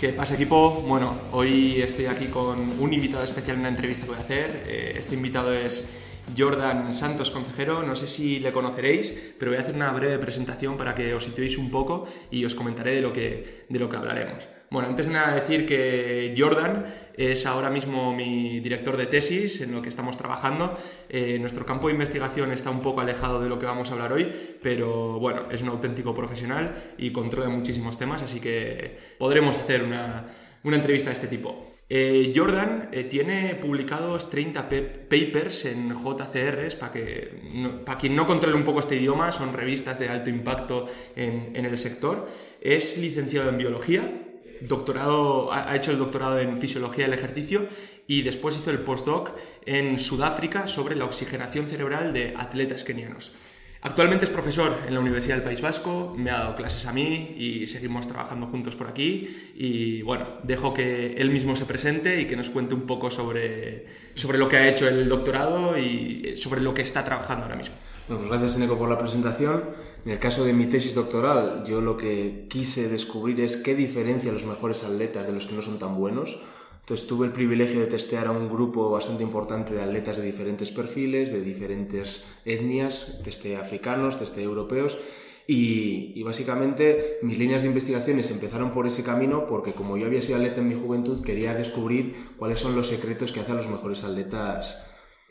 ¿Qué 0.00 0.14
pasa 0.14 0.32
equipo? 0.34 0.82
Bueno, 0.88 1.12
hoy 1.30 1.82
estoy 1.82 2.06
aquí 2.06 2.28
con 2.28 2.80
un 2.80 2.90
invitado 2.90 3.22
especial 3.22 3.56
en 3.56 3.60
una 3.60 3.68
entrevista 3.68 4.06
que 4.06 4.12
voy 4.12 4.18
a 4.18 4.22
hacer. 4.22 4.64
Eh, 4.66 4.94
Este 4.96 5.14
invitado 5.14 5.52
es 5.52 6.09
Jordan 6.36 6.92
Santos, 6.94 7.30
consejero. 7.30 7.82
No 7.82 7.94
sé 7.94 8.06
si 8.06 8.40
le 8.40 8.52
conoceréis, 8.52 9.34
pero 9.38 9.50
voy 9.50 9.58
a 9.58 9.62
hacer 9.62 9.74
una 9.74 9.92
breve 9.92 10.18
presentación 10.18 10.76
para 10.76 10.94
que 10.94 11.14
os 11.14 11.24
situéis 11.24 11.58
un 11.58 11.70
poco 11.70 12.06
y 12.30 12.44
os 12.44 12.54
comentaré 12.54 12.94
de 12.94 13.00
lo 13.00 13.12
que, 13.12 13.64
de 13.68 13.78
lo 13.78 13.88
que 13.88 13.96
hablaremos. 13.96 14.48
Bueno, 14.70 14.88
antes 14.88 15.08
de 15.08 15.14
nada 15.14 15.34
decir 15.34 15.66
que 15.66 16.32
Jordan 16.38 16.86
es 17.16 17.44
ahora 17.44 17.70
mismo 17.70 18.14
mi 18.14 18.60
director 18.60 18.96
de 18.96 19.06
tesis 19.06 19.60
en 19.62 19.72
lo 19.72 19.82
que 19.82 19.88
estamos 19.88 20.16
trabajando. 20.16 20.76
Eh, 21.08 21.38
nuestro 21.40 21.66
campo 21.66 21.88
de 21.88 21.94
investigación 21.94 22.52
está 22.52 22.70
un 22.70 22.80
poco 22.80 23.00
alejado 23.00 23.42
de 23.42 23.48
lo 23.48 23.58
que 23.58 23.66
vamos 23.66 23.90
a 23.90 23.94
hablar 23.94 24.12
hoy, 24.12 24.32
pero 24.62 25.18
bueno, 25.18 25.50
es 25.50 25.62
un 25.62 25.70
auténtico 25.70 26.14
profesional 26.14 26.74
y 26.98 27.10
controla 27.10 27.48
muchísimos 27.48 27.98
temas, 27.98 28.22
así 28.22 28.38
que 28.38 28.96
podremos 29.18 29.56
hacer 29.56 29.82
una, 29.82 30.26
una 30.62 30.76
entrevista 30.76 31.10
de 31.10 31.14
este 31.14 31.26
tipo. 31.26 31.66
Eh, 31.92 32.32
Jordan 32.36 32.88
eh, 32.92 33.02
tiene 33.02 33.56
publicados 33.56 34.30
30 34.30 34.68
pe- 34.68 34.82
papers 34.82 35.64
en 35.66 35.92
JCRs, 35.92 36.76
para 36.76 36.92
que 36.92 37.40
no- 37.52 37.84
quien 37.98 38.14
no 38.14 38.28
controle 38.28 38.54
un 38.56 38.62
poco 38.62 38.78
este 38.78 38.94
idioma, 38.94 39.32
son 39.32 39.52
revistas 39.52 39.98
de 39.98 40.08
alto 40.08 40.30
impacto 40.30 40.86
en, 41.16 41.50
en 41.54 41.64
el 41.64 41.76
sector. 41.76 42.28
Es 42.60 42.96
licenciado 42.98 43.48
en 43.50 43.58
biología, 43.58 44.22
doctorado, 44.60 45.52
ha 45.52 45.74
hecho 45.74 45.90
el 45.90 45.98
doctorado 45.98 46.38
en 46.38 46.58
fisiología 46.58 47.06
del 47.06 47.14
ejercicio 47.14 47.66
y 48.06 48.22
después 48.22 48.56
hizo 48.56 48.70
el 48.70 48.78
postdoc 48.80 49.30
en 49.66 49.98
Sudáfrica 49.98 50.68
sobre 50.68 50.94
la 50.94 51.06
oxigenación 51.06 51.68
cerebral 51.68 52.12
de 52.12 52.34
atletas 52.36 52.84
kenianos. 52.84 53.34
Actualmente 53.82 54.26
es 54.26 54.30
profesor 54.30 54.76
en 54.86 54.92
la 54.92 55.00
Universidad 55.00 55.36
del 55.36 55.44
País 55.44 55.62
Vasco, 55.62 56.14
me 56.14 56.30
ha 56.30 56.40
dado 56.40 56.54
clases 56.54 56.84
a 56.84 56.92
mí 56.92 57.34
y 57.38 57.66
seguimos 57.66 58.06
trabajando 58.06 58.46
juntos 58.46 58.76
por 58.76 58.88
aquí. 58.88 59.34
Y 59.56 60.02
bueno, 60.02 60.26
dejo 60.42 60.74
que 60.74 61.14
él 61.14 61.30
mismo 61.30 61.56
se 61.56 61.64
presente 61.64 62.20
y 62.20 62.26
que 62.26 62.36
nos 62.36 62.50
cuente 62.50 62.74
un 62.74 62.82
poco 62.82 63.10
sobre, 63.10 63.86
sobre 64.14 64.36
lo 64.36 64.48
que 64.48 64.58
ha 64.58 64.68
hecho 64.68 64.86
el 64.86 65.08
doctorado 65.08 65.78
y 65.78 66.34
sobre 66.36 66.60
lo 66.60 66.74
que 66.74 66.82
está 66.82 67.06
trabajando 67.06 67.44
ahora 67.44 67.56
mismo. 67.56 67.74
Bueno, 68.06 68.20
pues 68.20 68.30
gracias, 68.30 68.56
Eneco, 68.58 68.76
por 68.76 68.90
la 68.90 68.98
presentación. 68.98 69.64
En 70.04 70.12
el 70.12 70.18
caso 70.18 70.44
de 70.44 70.52
mi 70.52 70.66
tesis 70.66 70.94
doctoral, 70.94 71.62
yo 71.64 71.80
lo 71.80 71.96
que 71.96 72.46
quise 72.50 72.90
descubrir 72.90 73.40
es 73.40 73.56
qué 73.56 73.74
diferencia 73.74 74.30
los 74.30 74.44
mejores 74.44 74.84
atletas 74.84 75.26
de 75.26 75.32
los 75.32 75.46
que 75.46 75.54
no 75.54 75.62
son 75.62 75.78
tan 75.78 75.96
buenos. 75.96 76.38
Entonces 76.80 77.06
tuve 77.06 77.26
el 77.26 77.32
privilegio 77.32 77.80
de 77.80 77.86
testear 77.86 78.26
a 78.26 78.32
un 78.32 78.48
grupo 78.48 78.90
bastante 78.90 79.22
importante 79.22 79.72
de 79.74 79.82
atletas 79.82 80.16
de 80.16 80.24
diferentes 80.24 80.72
perfiles, 80.72 81.32
de 81.32 81.40
diferentes 81.40 82.40
etnias, 82.44 83.20
testé 83.22 83.56
africanos, 83.56 84.18
testé 84.18 84.42
europeos, 84.42 84.98
y, 85.46 86.12
y 86.14 86.22
básicamente 86.22 87.18
mis 87.22 87.38
líneas 87.38 87.62
de 87.62 87.68
investigaciones 87.68 88.30
empezaron 88.30 88.70
por 88.70 88.86
ese 88.86 89.02
camino 89.02 89.46
porque 89.46 89.74
como 89.74 89.96
yo 89.96 90.06
había 90.06 90.22
sido 90.22 90.38
atleta 90.38 90.60
en 90.60 90.68
mi 90.68 90.74
juventud, 90.74 91.24
quería 91.24 91.54
descubrir 91.54 92.14
cuáles 92.36 92.60
son 92.60 92.76
los 92.76 92.88
secretos 92.88 93.32
que 93.32 93.40
hacen 93.40 93.54
a 93.54 93.56
los 93.56 93.68
mejores 93.68 94.04
atletas 94.04 94.89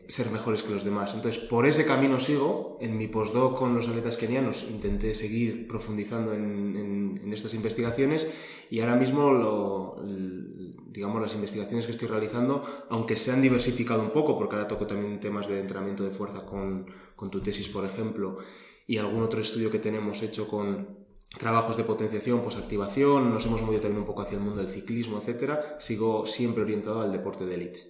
ser 0.10 0.32
mejores 0.32 0.64
que 0.64 0.74
los 0.74 0.84
demás. 0.84 1.14
Entonces, 1.14 1.42
por 1.44 1.68
ese 1.68 1.86
camino 1.86 2.20
sigo. 2.20 2.78
En 2.82 2.98
mi 2.98 3.08
postdoc 3.08 3.58
con 3.58 3.76
los 3.76 3.88
atletas 3.88 4.18
kenianos 4.18 4.68
intenté 4.70 5.14
seguir 5.14 5.68
profundizando 5.68 6.34
en, 6.34 7.30
estas 7.32 7.54
investigaciones 7.54 8.28
y 8.72 8.80
ahora 8.80 8.96
mismo, 8.96 9.32
lo, 9.32 9.96
digamos, 10.88 11.22
las 11.22 11.36
investigaciones 11.36 11.86
que 11.86 11.92
estoy 11.92 12.08
realizando, 12.08 12.64
aunque 12.90 13.16
se 13.16 13.32
han 13.32 13.42
diversificado 13.42 14.02
un 14.02 14.12
poco, 14.12 14.36
porque 14.36 14.56
ahora 14.56 14.68
toco 14.68 14.88
también 14.88 15.20
temas 15.20 15.48
de 15.48 15.60
entrenamiento 15.60 16.04
de 16.04 16.10
fuerza 16.10 16.46
con, 16.46 16.88
con 17.16 17.30
tu 17.30 17.42
tesis, 17.42 17.70
por 17.70 17.86
ejemplo, 17.86 18.38
y 18.88 18.98
algún 18.98 19.22
otro 19.22 19.40
estudio 19.40 19.70
que 19.70 19.78
tenemos 19.78 20.24
hecho 20.24 20.48
con 20.48 20.98
trabajos 21.38 21.78
de 21.78 21.84
potenciación, 21.84 22.42
posactivación, 22.42 23.30
nos 23.30 23.46
hemos 23.46 23.62
movido 23.62 23.82
también 23.82 24.02
un 24.02 24.08
poco 24.08 24.24
hacia 24.24 24.38
el 24.38 24.44
mundo 24.44 24.62
del 24.62 24.72
ciclismo, 24.72 25.20
etcétera, 25.20 25.62
sigo 25.78 26.26
siempre 26.26 26.64
orientado 26.64 27.02
al 27.02 27.12
deporte 27.12 27.46
de 27.46 27.56
élite. 27.56 27.89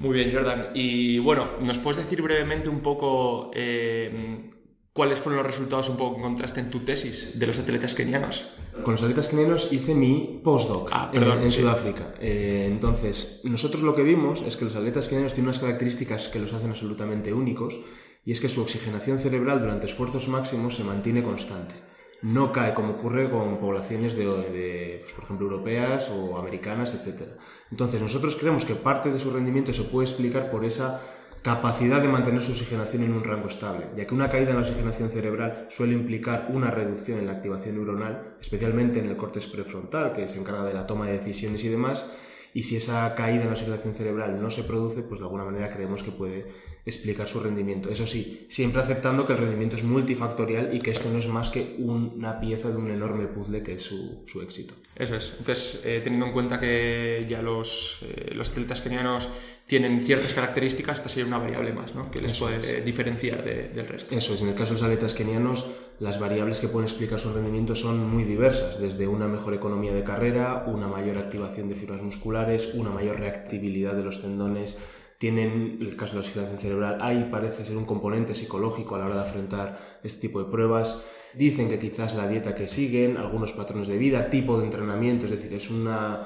Muy 0.00 0.14
bien, 0.14 0.30
Jordan. 0.32 0.70
Y 0.74 1.18
bueno, 1.18 1.48
¿nos 1.60 1.78
puedes 1.78 1.98
decir 1.98 2.22
brevemente 2.22 2.68
un 2.68 2.80
poco 2.80 3.50
eh, 3.54 4.48
cuáles 4.92 5.18
fueron 5.18 5.38
los 5.42 5.46
resultados 5.46 5.88
un 5.88 5.96
poco 5.96 6.14
que 6.14 6.20
encontraste 6.20 6.60
en 6.60 6.70
tu 6.70 6.80
tesis 6.80 7.38
de 7.38 7.46
los 7.46 7.58
atletas 7.58 7.94
kenianos? 7.94 8.58
Con 8.84 8.92
los 8.94 9.02
atletas 9.02 9.26
kenianos 9.26 9.72
hice 9.72 9.94
mi 9.96 10.40
postdoc 10.44 10.90
Ah, 10.92 11.10
eh, 11.12 11.18
en 11.42 11.50
sí. 11.50 11.62
Sudáfrica. 11.62 12.14
Eh, 12.20 12.66
entonces, 12.68 13.40
nosotros 13.44 13.82
lo 13.82 13.96
que 13.96 14.02
vimos 14.04 14.42
es 14.42 14.56
que 14.56 14.64
los 14.66 14.76
atletas 14.76 15.08
kenianos 15.08 15.34
tienen 15.34 15.48
unas 15.48 15.58
características 15.58 16.28
que 16.28 16.38
los 16.38 16.52
hacen 16.52 16.70
absolutamente 16.70 17.32
únicos 17.32 17.80
y 18.24 18.30
es 18.32 18.40
que 18.40 18.48
su 18.48 18.60
oxigenación 18.62 19.18
cerebral 19.18 19.60
durante 19.60 19.86
esfuerzos 19.86 20.28
máximos 20.28 20.76
se 20.76 20.84
mantiene 20.84 21.24
constante. 21.24 21.74
No 22.20 22.52
cae 22.52 22.74
como 22.74 22.94
ocurre 22.94 23.30
con 23.30 23.58
poblaciones 23.58 24.16
de, 24.16 24.98
pues, 25.00 25.12
por 25.12 25.24
ejemplo, 25.24 25.46
europeas 25.46 26.10
o 26.10 26.36
americanas, 26.36 26.94
etc. 26.94 27.22
Entonces, 27.70 28.00
nosotros 28.00 28.36
creemos 28.36 28.64
que 28.64 28.74
parte 28.74 29.10
de 29.10 29.18
su 29.18 29.30
rendimiento 29.30 29.72
se 29.72 29.84
puede 29.84 30.08
explicar 30.08 30.50
por 30.50 30.64
esa 30.64 31.00
capacidad 31.42 32.02
de 32.02 32.08
mantener 32.08 32.42
su 32.42 32.52
oxigenación 32.52 33.04
en 33.04 33.12
un 33.12 33.22
rango 33.22 33.48
estable, 33.48 33.86
ya 33.94 34.06
que 34.06 34.14
una 34.14 34.28
caída 34.28 34.50
en 34.50 34.56
la 34.56 34.62
oxigenación 34.62 35.10
cerebral 35.10 35.66
suele 35.70 35.94
implicar 35.94 36.48
una 36.50 36.70
reducción 36.70 37.18
en 37.20 37.26
la 37.26 37.32
activación 37.32 37.76
neuronal, 37.76 38.36
especialmente 38.40 38.98
en 38.98 39.06
el 39.06 39.16
córtex 39.16 39.46
prefrontal, 39.46 40.12
que 40.12 40.26
se 40.28 40.40
encarga 40.40 40.64
de 40.64 40.74
la 40.74 40.86
toma 40.86 41.06
de 41.06 41.18
decisiones 41.18 41.62
y 41.62 41.68
demás, 41.68 42.12
y 42.54 42.62
si 42.62 42.76
esa 42.76 43.14
caída 43.14 43.42
en 43.42 43.48
la 43.48 43.52
oxigenación 43.52 43.94
cerebral 43.94 44.40
no 44.40 44.50
se 44.50 44.64
produce, 44.64 45.02
pues 45.02 45.20
de 45.20 45.26
alguna 45.26 45.44
manera 45.44 45.70
creemos 45.70 46.02
que 46.02 46.10
puede 46.10 46.46
explicar 46.84 47.28
su 47.28 47.40
rendimiento. 47.40 47.90
Eso 47.90 48.06
sí, 48.06 48.46
siempre 48.48 48.80
aceptando 48.80 49.26
que 49.26 49.34
el 49.34 49.38
rendimiento 49.38 49.76
es 49.76 49.84
multifactorial 49.84 50.74
y 50.74 50.80
que 50.80 50.90
esto 50.90 51.10
no 51.10 51.18
es 51.18 51.28
más 51.28 51.50
que 51.50 51.76
una 51.78 52.40
pieza 52.40 52.70
de 52.70 52.76
un 52.76 52.90
enorme 52.90 53.26
puzzle 53.26 53.62
que 53.62 53.74
es 53.74 53.82
su, 53.82 54.22
su 54.26 54.40
éxito. 54.40 54.74
Eso 54.96 55.14
es. 55.14 55.36
Entonces, 55.38 55.82
eh, 55.84 56.00
teniendo 56.02 56.26
en 56.26 56.32
cuenta 56.32 56.58
que 56.58 57.26
ya 57.28 57.42
los, 57.42 58.00
eh, 58.08 58.32
los 58.34 58.50
atletas 58.50 58.80
kenianos 58.80 59.28
tienen 59.68 60.00
ciertas 60.00 60.32
características, 60.32 60.96
esta 60.96 61.08
sería 61.10 61.26
una 61.26 61.36
variable 61.38 61.72
más, 61.74 61.94
¿no? 61.94 62.10
Que 62.10 62.22
les 62.22 62.32
Eso 62.32 62.46
puede 62.46 62.56
es. 62.78 62.84
diferenciar 62.84 63.44
de- 63.44 63.68
del 63.68 63.86
resto. 63.86 64.16
Eso 64.16 64.32
es, 64.32 64.40
en 64.40 64.48
el 64.48 64.54
caso 64.54 64.70
de 64.72 64.80
los 64.80 64.82
atletas 64.82 65.14
kenianos, 65.14 65.66
las 66.00 66.18
variables 66.18 66.60
que 66.60 66.68
pueden 66.68 66.88
explicar 66.88 67.20
su 67.20 67.32
rendimiento 67.34 67.74
son 67.76 68.08
muy 68.08 68.24
diversas, 68.24 68.80
desde 68.80 69.06
una 69.06 69.28
mejor 69.28 69.52
economía 69.52 69.92
de 69.92 70.02
carrera, 70.04 70.64
una 70.66 70.88
mayor 70.88 71.18
activación 71.18 71.68
de 71.68 71.74
fibras 71.76 72.00
musculares, 72.02 72.72
una 72.74 72.90
mayor 72.90 73.20
reactibilidad 73.20 73.94
de 73.94 74.04
los 74.04 74.22
tendones, 74.22 74.78
tienen, 75.18 75.78
en 75.80 75.86
el 75.86 75.96
caso 75.96 76.12
de 76.12 76.20
la 76.20 76.20
oxigenación 76.20 76.58
cerebral, 76.60 76.98
ahí 77.02 77.28
parece 77.30 77.64
ser 77.64 77.76
un 77.76 77.84
componente 77.84 78.34
psicológico 78.34 78.94
a 78.94 79.00
la 79.00 79.04
hora 79.06 79.16
de 79.16 79.22
afrontar 79.22 79.78
este 80.02 80.28
tipo 80.28 80.42
de 80.42 80.50
pruebas. 80.50 81.06
Dicen 81.34 81.68
que 81.68 81.78
quizás 81.78 82.14
la 82.14 82.26
dieta 82.26 82.54
que 82.54 82.66
siguen, 82.68 83.18
algunos 83.18 83.52
patrones 83.52 83.88
de 83.88 83.98
vida, 83.98 84.30
tipo 84.30 84.58
de 84.58 84.64
entrenamiento, 84.64 85.26
es 85.26 85.32
decir, 85.32 85.52
es 85.52 85.68
una, 85.70 86.20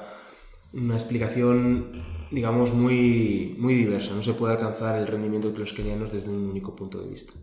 una 0.73 0.93
explicación, 0.93 1.91
digamos, 2.33 2.73
muy, 2.73 3.55
muy 3.59 3.75
diversa. 3.75 4.13
No 4.13 4.23
se 4.23 4.33
puede 4.33 4.53
alcanzar 4.53 4.97
el 4.97 5.07
rendimiento 5.07 5.51
de 5.51 5.59
los 5.59 5.71
kenianos 5.71 6.11
desde 6.11 6.31
un 6.31 6.49
único 6.49 6.75
punto 6.75 6.99
de 6.99 7.07
vista. 7.07 7.33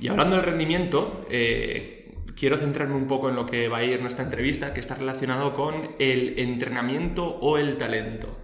Y 0.00 0.08
hablando 0.08 0.34
del 0.34 0.44
rendimiento, 0.44 1.24
eh, 1.30 2.12
quiero 2.36 2.58
centrarme 2.58 2.96
un 2.96 3.06
poco 3.06 3.28
en 3.28 3.36
lo 3.36 3.46
que 3.46 3.68
va 3.68 3.78
a 3.78 3.84
ir 3.84 4.00
nuestra 4.00 4.24
entrevista, 4.24 4.74
que 4.74 4.80
está 4.80 4.96
relacionado 4.96 5.54
con 5.54 5.74
el 6.00 6.40
entrenamiento 6.40 7.24
o 7.24 7.56
el 7.56 7.76
talento. 7.76 8.36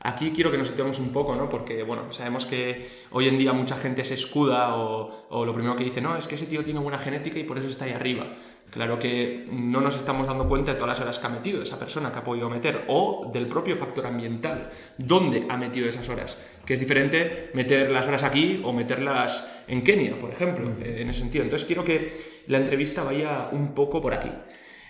Aquí 0.00 0.32
quiero 0.34 0.50
que 0.50 0.58
nos 0.58 0.68
situemos 0.68 0.98
un 1.00 1.12
poco, 1.12 1.34
¿no? 1.36 1.48
Porque, 1.48 1.82
bueno, 1.82 2.12
sabemos 2.12 2.46
que 2.46 2.88
hoy 3.10 3.28
en 3.28 3.38
día 3.38 3.52
mucha 3.52 3.76
gente 3.76 4.04
se 4.04 4.14
escuda 4.14 4.76
o, 4.76 5.26
o 5.30 5.44
lo 5.44 5.52
primero 5.52 5.74
que 5.74 5.84
dice, 5.84 6.00
no, 6.00 6.16
es 6.16 6.26
que 6.26 6.34
ese 6.34 6.46
tío 6.46 6.62
tiene 6.62 6.80
buena 6.80 6.98
genética 6.98 7.38
y 7.38 7.44
por 7.44 7.58
eso 7.58 7.68
está 7.68 7.86
ahí 7.86 7.92
arriba. 7.92 8.26
Claro 8.70 8.98
que 8.98 9.46
no 9.50 9.80
nos 9.80 9.96
estamos 9.96 10.26
dando 10.26 10.46
cuenta 10.48 10.72
de 10.72 10.78
todas 10.78 10.98
las 10.98 11.00
horas 11.00 11.18
que 11.18 11.26
ha 11.26 11.30
metido 11.30 11.62
esa 11.62 11.78
persona 11.78 12.12
que 12.12 12.18
ha 12.18 12.24
podido 12.24 12.50
meter 12.50 12.84
o 12.88 13.30
del 13.32 13.46
propio 13.46 13.76
factor 13.76 14.06
ambiental, 14.06 14.70
dónde 14.98 15.46
ha 15.48 15.56
metido 15.56 15.88
esas 15.88 16.08
horas, 16.08 16.38
que 16.66 16.74
es 16.74 16.80
diferente 16.80 17.50
meter 17.54 17.90
las 17.90 18.06
horas 18.06 18.22
aquí 18.22 18.60
o 18.64 18.72
meterlas 18.72 19.62
en 19.68 19.82
Kenia, 19.82 20.18
por 20.18 20.30
ejemplo, 20.30 20.70
en 20.84 21.08
ese 21.08 21.20
sentido. 21.20 21.44
Entonces 21.44 21.66
quiero 21.66 21.84
que 21.84 22.12
la 22.48 22.58
entrevista 22.58 23.02
vaya 23.02 23.48
un 23.52 23.72
poco 23.72 24.02
por 24.02 24.12
aquí. 24.12 24.30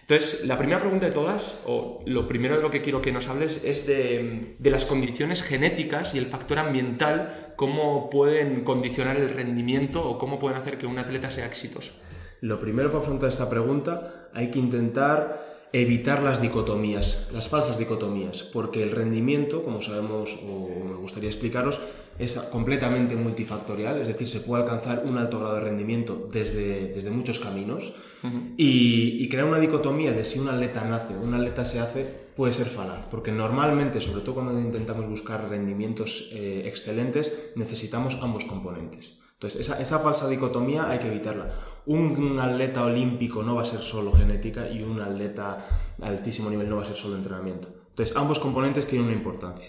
Entonces, 0.08 0.46
la 0.46 0.56
primera 0.56 0.78
pregunta 0.78 1.06
de 1.06 1.12
todas, 1.12 1.62
o 1.66 1.98
lo 2.06 2.28
primero 2.28 2.54
de 2.54 2.62
lo 2.62 2.70
que 2.70 2.80
quiero 2.80 3.02
que 3.02 3.10
nos 3.10 3.26
hables, 3.26 3.64
es 3.64 3.88
de, 3.88 4.54
las 4.62 4.86
condiciones 4.86 5.42
genéticas 5.42 6.14
y 6.14 6.18
el 6.18 6.26
factor 6.26 6.60
ambiental, 6.60 7.52
cómo 7.56 8.08
pueden 8.08 8.62
condicionar 8.62 9.16
el 9.16 9.30
rendimiento 9.30 10.08
o 10.08 10.16
cómo 10.16 10.38
pueden 10.38 10.58
hacer 10.58 10.78
que 10.78 10.86
un 10.86 11.00
atleta 11.00 11.32
sea 11.32 11.46
exitoso. 11.46 12.00
Lo 12.40 12.60
primero 12.60 12.90
para 12.90 13.00
afrontar 13.02 13.30
esta 13.30 13.50
pregunta, 13.50 14.28
hay 14.32 14.52
que 14.52 14.60
intentar 14.60 15.42
evitar 15.82 16.22
las 16.22 16.40
dicotomías, 16.40 17.28
las 17.34 17.48
falsas 17.48 17.78
dicotomías, 17.78 18.42
porque 18.42 18.82
el 18.82 18.92
rendimiento, 18.92 19.62
como 19.62 19.82
sabemos 19.82 20.38
o 20.48 20.84
me 20.84 20.96
gustaría 20.96 21.28
explicaros, 21.28 21.80
es 22.18 22.38
completamente 22.50 23.14
multifactorial, 23.14 24.00
es 24.00 24.08
decir, 24.08 24.26
se 24.26 24.40
puede 24.40 24.62
alcanzar 24.62 25.02
un 25.04 25.18
alto 25.18 25.38
grado 25.38 25.56
de 25.56 25.60
rendimiento 25.60 26.28
desde, 26.32 26.88
desde 26.88 27.10
muchos 27.10 27.38
caminos 27.40 27.92
y, 28.56 29.28
crear 29.28 29.44
una 29.44 29.58
dicotomía 29.58 30.12
de 30.12 30.24
si 30.24 30.38
un 30.38 30.48
atleta 30.48 30.84
nace 30.84 31.14
o 31.14 31.20
un 31.20 31.34
atleta 31.34 31.64
se 31.64 31.80
hace 31.80 32.06
puede 32.34 32.54
ser 32.54 32.66
falaz, 32.66 33.04
porque 33.10 33.32
normalmente, 33.32 34.00
sobre 34.00 34.22
todo 34.22 34.36
cuando 34.36 34.58
intentamos 34.58 35.06
buscar 35.06 35.48
rendimientos 35.48 36.30
eh, 36.32 36.62
excelentes, 36.64 37.52
necesitamos 37.54 38.16
ambos 38.22 38.44
componentes. 38.44 39.18
Entonces, 39.38 39.68
esa, 39.68 39.98
falsa 39.98 40.28
dicotomía 40.28 40.88
hay 40.88 40.98
que 40.98 41.08
evitarla. 41.08 41.50
Un, 41.84 42.38
atleta 42.40 42.84
olímpico 42.84 43.42
no 43.42 43.54
va 43.54 43.62
a 43.62 43.66
ser 43.66 43.80
solo 43.80 44.12
genética 44.12 44.70
y 44.70 44.82
un 44.82 44.98
atleta 45.00 45.58
altísimo 46.00 46.48
nivel 46.48 46.70
no 46.70 46.76
va 46.76 46.82
a 46.82 46.86
ser 46.86 46.96
solo 46.96 47.16
entrenamiento. 47.16 47.68
Entonces, 47.90 48.16
ambos 48.16 48.38
componentes 48.38 48.86
tienen 48.86 49.08
una 49.08 49.16
importancia. 49.16 49.68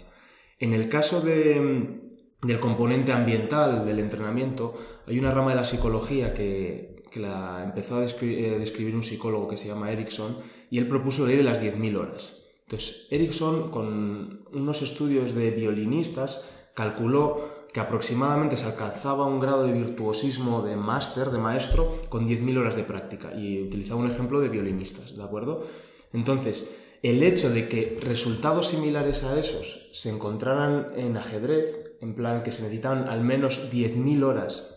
En 0.60 0.72
el 0.74 0.88
caso 0.88 1.20
de, 1.20 2.00
del 2.42 2.60
componente 2.60 3.12
ambiental 3.12 3.86
del 3.86 4.00
entrenamiento, 4.00 4.74
hay 5.06 5.20
una 5.20 5.32
rama 5.32 5.50
de 5.50 5.58
la 5.58 5.66
psicología 5.66 6.34
que, 6.34 7.04
que 7.12 7.20
la 7.20 7.62
empezó 7.64 7.98
a 7.98 8.06
eh, 8.06 8.58
describir, 8.60 8.96
un 8.96 9.04
psicólogo 9.04 9.50
que 9.50 9.58
se 9.58 9.68
llama 9.68 9.92
Erickson 9.92 10.38
y 10.70 10.78
él 10.78 10.88
propuso 10.88 11.24
la 11.24 11.30
ley 11.30 11.38
de 11.38 11.44
las 11.44 11.62
10.000 11.62 11.98
horas. 11.98 12.46
Entonces, 12.64 13.08
Erickson, 13.12 13.70
con 13.70 14.46
unos 14.54 14.82
estudios 14.82 15.36
de 15.36 15.52
violinistas, 15.52 16.70
calculó 16.74 17.57
que 17.74 17.80
aproximadamente 17.80 18.58
se 18.58 18.66
alcanzaba 18.66 19.26
un 19.26 19.40
grado 19.40 19.66
de 19.66 19.74
virtuosismo 19.74 20.62
de 20.62 20.76
máster, 20.76 21.30
de 21.30 21.38
maestro, 21.38 21.92
con 22.10 22.28
10.000 22.28 22.58
horas 22.58 22.76
de 22.76 22.84
práctica. 22.84 23.34
Y 23.36 23.62
utilizaba 23.62 24.00
un 24.00 24.08
ejemplo 24.08 24.40
de 24.40 24.50
violinistas, 24.50 25.16
¿de 25.16 25.24
acuerdo? 25.24 25.66
Entonces, 26.14 26.78
el 27.04 27.22
hecho 27.22 27.50
de 27.50 27.68
que 27.68 28.00
resultados 28.02 28.68
similares 28.68 29.24
a 29.24 29.38
esos 29.38 29.90
se 29.94 30.10
encontraran 30.10 30.90
en 30.96 31.18
ajedrez, 31.18 31.98
en 32.02 32.16
plan 32.16 32.44
que 32.44 32.52
se 32.52 32.64
necesitaban 32.64 33.08
al 33.08 33.22
menos 33.22 33.70
10.000 33.72 34.24
horas 34.24 34.77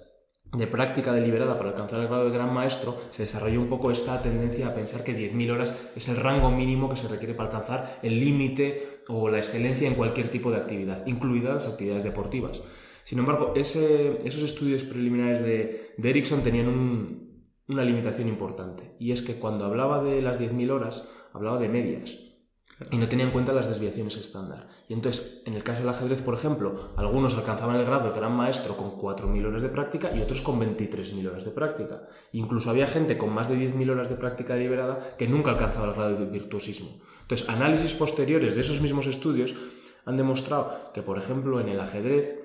de 0.53 0.67
práctica 0.67 1.13
deliberada 1.13 1.57
para 1.57 1.71
alcanzar 1.71 2.01
el 2.01 2.09
grado 2.09 2.25
de 2.25 2.37
gran 2.37 2.53
maestro, 2.53 2.97
se 3.11 3.23
desarrolló 3.23 3.61
un 3.61 3.69
poco 3.69 3.91
esta 3.91 4.21
tendencia 4.21 4.67
a 4.67 4.75
pensar 4.75 5.05
que 5.05 5.17
10.000 5.17 5.51
horas 5.51 5.91
es 5.95 6.09
el 6.09 6.17
rango 6.17 6.51
mínimo 6.51 6.89
que 6.89 6.97
se 6.97 7.09
requiere 7.09 7.35
para 7.35 7.51
alcanzar 7.51 8.01
el 8.03 8.19
límite 8.19 9.03
o 9.09 9.29
la 9.29 9.39
excelencia 9.39 9.87
en 9.87 9.95
cualquier 9.95 10.29
tipo 10.29 10.51
de 10.51 10.57
actividad, 10.57 11.07
incluidas 11.07 11.55
las 11.55 11.67
actividades 11.69 12.03
deportivas. 12.03 12.63
Sin 13.05 13.19
embargo, 13.19 13.53
esos 13.57 14.43
estudios 14.43 14.85
preliminares 14.85 15.41
de, 15.43 15.95
de 15.97 16.11
Erickson 16.11 16.43
tenían 16.43 16.69
una 17.69 17.85
limitación 17.85 18.29
importante, 18.29 18.97
y 18.99 19.13
es 19.13 19.23
que 19.23 19.37
cuando 19.37 19.65
hablaba 19.65 20.03
de 20.03 20.21
las 20.21 20.41
10.000 20.41 20.71
horas, 20.71 21.13
hablaba 21.33 21.59
de 21.59 21.69
medias 21.69 22.30
y 22.91 22.97
no 22.97 23.09
tenía 23.09 23.27
en 23.27 23.31
cuenta 23.31 23.53
las 23.53 23.69
desviaciones 23.69 24.17
estándar. 24.17 24.67
Y 24.89 24.95
entonces, 24.95 25.43
en 25.45 25.55
el 25.55 25.63
caso 25.63 25.81
del 25.81 25.91
ajedrez, 25.91 26.23
por 26.23 26.35
ejemplo, 26.35 26.75
algunos 26.97 27.35
alcanzaban 27.35 27.77
el 27.77 27.85
grado 27.85 28.09
de 28.09 28.17
gran 28.19 28.35
maestro 28.35 28.77
con 28.77 28.93
4.000 28.93 29.47
horas 29.47 29.63
de 29.63 29.69
práctica 29.69 30.11
y 30.15 30.21
otros 30.21 30.41
con 30.41 30.59
23.000 30.59 31.29
horas 31.29 31.45
de 31.45 31.51
práctica. 31.51 32.03
Incluso 32.33 32.71
había 32.71 32.87
gente 32.87 33.19
con 33.19 33.35
más 33.35 33.49
de 33.49 33.57
10.000 33.57 33.91
horas 33.91 34.09
de 34.09 34.17
práctica 34.17 34.55
deliberada 34.55 34.99
que 35.19 35.29
nunca 35.29 35.51
alcanzaba 35.51 35.89
el 35.89 35.95
grado 35.95 36.17
de 36.17 36.27
virtuosismo. 36.27 36.89
Entonces, 37.23 37.49
análisis 37.51 37.95
posteriores 37.95 38.55
de 38.55 38.63
esos 38.63 38.81
mismos 38.81 39.07
estudios 39.07 39.55
han 40.07 40.17
demostrado 40.17 40.91
que, 40.95 41.03
por 41.03 41.19
ejemplo, 41.19 41.61
en 41.61 41.69
el 41.69 41.81
ajedrez, 41.81 42.41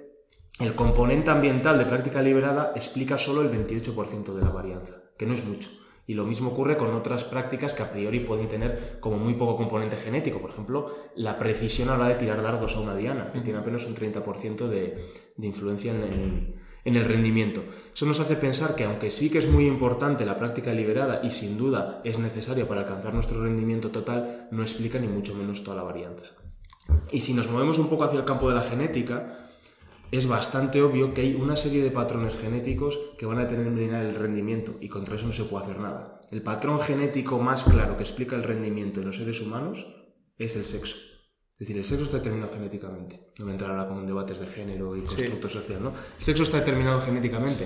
el 0.59 0.75
componente 0.75 1.31
ambiental 1.31 1.77
de 1.77 1.85
práctica 1.85 2.19
deliberada 2.19 2.73
explica 2.75 3.17
solo 3.17 3.41
el 3.41 3.51
28% 3.51 4.33
de 4.33 4.41
la 4.41 4.51
varianza, 4.51 4.95
que 5.17 5.25
no 5.25 5.33
es 5.33 5.45
mucho. 5.45 5.69
Y 6.07 6.13
lo 6.13 6.25
mismo 6.25 6.51
ocurre 6.51 6.77
con 6.77 6.93
otras 6.93 7.23
prácticas 7.23 7.73
que 7.73 7.81
a 7.83 7.91
priori 7.91 8.19
pueden 8.19 8.47
tener 8.47 8.99
como 8.99 9.17
muy 9.17 9.33
poco 9.33 9.57
componente 9.57 9.97
genético. 9.97 10.39
Por 10.39 10.51
ejemplo, 10.51 10.85
la 11.15 11.39
precisión 11.39 11.89
a 11.89 11.97
la 11.97 12.05
hora 12.05 12.13
de 12.13 12.19
tirar 12.19 12.43
dardos 12.43 12.75
a 12.75 12.81
una 12.81 12.95
diana, 12.95 13.31
que 13.31 13.41
tiene 13.41 13.59
apenas 13.59 13.85
un 13.87 13.95
30% 13.95 14.67
de, 14.67 14.97
de, 15.35 15.47
influencia 15.47 15.95
en 15.95 16.03
el, 16.03 16.55
en 16.83 16.95
el 16.95 17.05
rendimiento. 17.05 17.63
Eso 17.93 18.05
nos 18.05 18.19
hace 18.19 18.35
pensar 18.35 18.75
que 18.75 18.83
aunque 18.83 19.09
sí 19.09 19.31
que 19.31 19.39
es 19.39 19.49
muy 19.49 19.65
importante 19.65 20.25
la 20.25 20.37
práctica 20.37 20.69
deliberada 20.69 21.21
y 21.23 21.31
sin 21.31 21.57
duda 21.57 22.01
es 22.03 22.19
necesaria 22.19 22.67
para 22.67 22.81
alcanzar 22.81 23.13
nuestro 23.13 23.41
rendimiento 23.41 23.89
total, 23.89 24.47
no 24.51 24.61
explica 24.61 24.99
ni 24.99 25.07
mucho 25.07 25.33
menos 25.33 25.63
toda 25.63 25.77
la 25.77 25.83
varianza. 25.83 26.27
Y 27.11 27.21
si 27.21 27.33
nos 27.33 27.49
movemos 27.49 27.79
un 27.79 27.89
poco 27.89 28.03
hacia 28.03 28.19
el 28.19 28.25
campo 28.25 28.47
de 28.49 28.55
la 28.55 28.61
genética, 28.61 29.35
es 30.11 30.27
bastante 30.27 30.81
obvio 30.81 31.13
que 31.13 31.21
hay 31.21 31.35
una 31.35 31.55
serie 31.55 31.83
de 31.83 31.91
patrones 31.91 32.37
genéticos 32.37 32.99
que 33.17 33.25
van 33.25 33.37
a 33.37 33.45
determinar 33.45 34.05
el 34.05 34.15
rendimiento 34.15 34.75
y 34.79 34.89
contra 34.89 35.15
eso 35.15 35.27
no 35.27 35.33
se 35.33 35.45
puede 35.45 35.65
hacer 35.65 35.79
nada. 35.79 36.19
El 36.31 36.41
patrón 36.41 36.79
genético 36.79 37.39
más 37.39 37.63
claro 37.65 37.97
que 37.97 38.03
explica 38.03 38.35
el 38.35 38.43
rendimiento 38.43 38.99
en 38.99 39.07
los 39.07 39.17
seres 39.17 39.41
humanos 39.41 39.87
es 40.37 40.55
el 40.55 40.65
sexo. 40.65 40.97
Es 41.57 41.59
decir, 41.59 41.77
el 41.77 41.85
sexo 41.85 42.03
está 42.03 42.17
determinado 42.17 42.51
genéticamente. 42.51 43.31
No 43.39 43.45
voy 43.45 43.51
a 43.51 43.53
entrar 43.53 43.71
ahora 43.71 43.87
con 43.87 44.05
debates 44.05 44.39
de 44.39 44.45
género 44.45 44.97
y 44.97 45.01
constructo 45.03 45.47
social, 45.47 45.81
¿no? 45.81 45.93
El 46.19 46.25
sexo 46.25 46.43
está 46.43 46.57
determinado 46.59 46.99
genéticamente. 46.99 47.65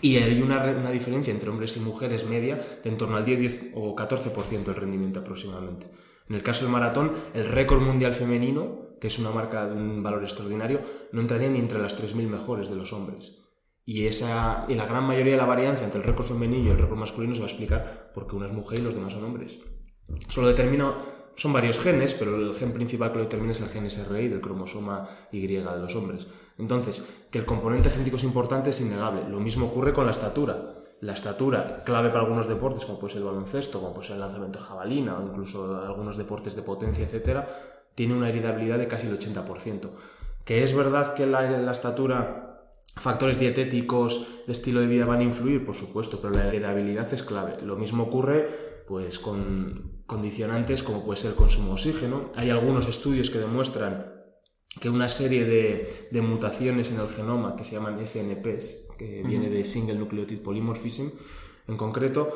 Y 0.00 0.16
hay 0.16 0.40
una, 0.40 0.62
una, 0.64 0.90
diferencia 0.90 1.30
entre 1.30 1.50
hombres 1.50 1.76
y 1.76 1.80
mujeres 1.80 2.24
media 2.24 2.56
de 2.56 2.88
en 2.88 2.96
torno 2.96 3.16
al 3.16 3.26
10, 3.26 3.40
10 3.40 3.70
o 3.74 3.94
14% 3.94 4.64
del 4.64 4.74
rendimiento 4.74 5.20
aproximadamente. 5.20 5.86
En 6.30 6.34
el 6.34 6.42
caso 6.42 6.64
del 6.64 6.72
maratón, 6.72 7.12
el 7.34 7.44
récord 7.44 7.82
mundial 7.82 8.14
femenino, 8.14 8.93
es 9.06 9.18
una 9.18 9.30
marca 9.30 9.66
de 9.66 9.74
un 9.74 10.02
valor 10.02 10.22
extraordinario, 10.22 10.80
no 11.12 11.20
entraría 11.20 11.48
ni 11.48 11.58
entre 11.58 11.80
las 11.80 12.00
3.000 12.00 12.26
mejores 12.28 12.70
de 12.70 12.76
los 12.76 12.92
hombres. 12.92 13.40
Y, 13.84 14.06
esa, 14.06 14.64
y 14.68 14.74
la 14.74 14.86
gran 14.86 15.04
mayoría 15.04 15.32
de 15.32 15.38
la 15.38 15.46
varianza 15.46 15.84
entre 15.84 16.00
el 16.00 16.06
récord 16.06 16.26
femenino 16.26 16.68
y 16.68 16.70
el 16.70 16.78
récord 16.78 16.98
masculino 16.98 17.34
se 17.34 17.40
va 17.40 17.46
a 17.46 17.50
explicar 17.50 18.12
porque 18.14 18.34
una 18.34 18.46
es 18.46 18.52
mujer 18.52 18.78
y 18.78 18.82
los 18.82 18.94
demás 18.94 19.12
son 19.12 19.24
hombres. 19.24 19.60
Solo 20.28 20.48
determina, 20.48 20.94
son 21.34 21.52
varios 21.52 21.78
genes, 21.78 22.14
pero 22.14 22.36
el 22.36 22.54
gen 22.54 22.72
principal 22.72 23.12
que 23.12 23.18
lo 23.18 23.24
determina 23.24 23.52
es 23.52 23.60
el 23.60 23.68
gen 23.68 23.90
SRI 23.90 24.28
del 24.28 24.40
cromosoma 24.40 25.06
Y 25.32 25.46
de 25.46 25.62
los 25.62 25.94
hombres. 25.96 26.28
Entonces, 26.56 27.26
que 27.30 27.38
el 27.38 27.44
componente 27.44 27.90
genético 27.90 28.16
es 28.16 28.24
importante 28.24 28.70
es 28.70 28.80
innegable. 28.80 29.28
Lo 29.28 29.40
mismo 29.40 29.66
ocurre 29.66 29.92
con 29.92 30.06
la 30.06 30.12
estatura 30.12 30.62
la 31.04 31.12
estatura, 31.12 31.82
clave 31.84 32.08
para 32.08 32.20
algunos 32.20 32.48
deportes, 32.48 32.86
como 32.86 32.98
puede 32.98 33.12
ser 33.12 33.22
el 33.22 33.28
baloncesto, 33.28 33.78
como 33.80 33.92
puede 33.92 34.06
ser 34.08 34.14
el 34.14 34.20
lanzamiento 34.20 34.58
de 34.58 34.64
jabalina 34.64 35.18
o 35.18 35.22
incluso 35.22 35.82
algunos 35.84 36.16
deportes 36.16 36.56
de 36.56 36.62
potencia, 36.62 37.04
etcétera, 37.04 37.46
tiene 37.94 38.14
una 38.14 38.28
heredabilidad 38.28 38.78
de 38.78 38.88
casi 38.88 39.06
el 39.06 39.18
80%. 39.18 39.90
Que 40.44 40.62
es 40.62 40.74
verdad 40.74 41.14
que 41.14 41.26
la, 41.26 41.50
la 41.50 41.72
estatura, 41.72 42.70
factores 42.96 43.38
dietéticos, 43.38 44.44
de 44.46 44.52
estilo 44.52 44.80
de 44.80 44.86
vida 44.86 45.06
van 45.06 45.20
a 45.20 45.24
influir, 45.24 45.64
por 45.64 45.74
supuesto, 45.74 46.20
pero 46.20 46.34
la 46.34 46.46
heredabilidad 46.46 47.12
es 47.12 47.22
clave. 47.22 47.56
Lo 47.62 47.76
mismo 47.76 48.04
ocurre 48.04 48.74
pues 48.86 49.18
con 49.18 50.02
condicionantes 50.06 50.82
como 50.82 51.04
puede 51.04 51.18
ser 51.18 51.30
el 51.30 51.36
consumo 51.36 51.68
de 51.68 51.72
oxígeno. 51.74 52.30
Hay 52.36 52.50
algunos 52.50 52.88
estudios 52.88 53.30
que 53.30 53.38
demuestran 53.38 54.12
que 54.80 54.90
una 54.90 55.08
serie 55.08 55.44
de, 55.44 56.20
mutaciones 56.22 56.90
en 56.90 57.00
el 57.00 57.08
genoma 57.08 57.56
que 57.56 57.64
se 57.64 57.76
llaman 57.76 58.04
SNPs, 58.04 58.88
que 58.98 59.22
viene 59.24 59.48
de 59.48 59.64
Single 59.64 59.96
Nucleotide 59.96 60.42
Polymorphism, 60.42 61.08
en 61.66 61.76
concreto, 61.78 62.30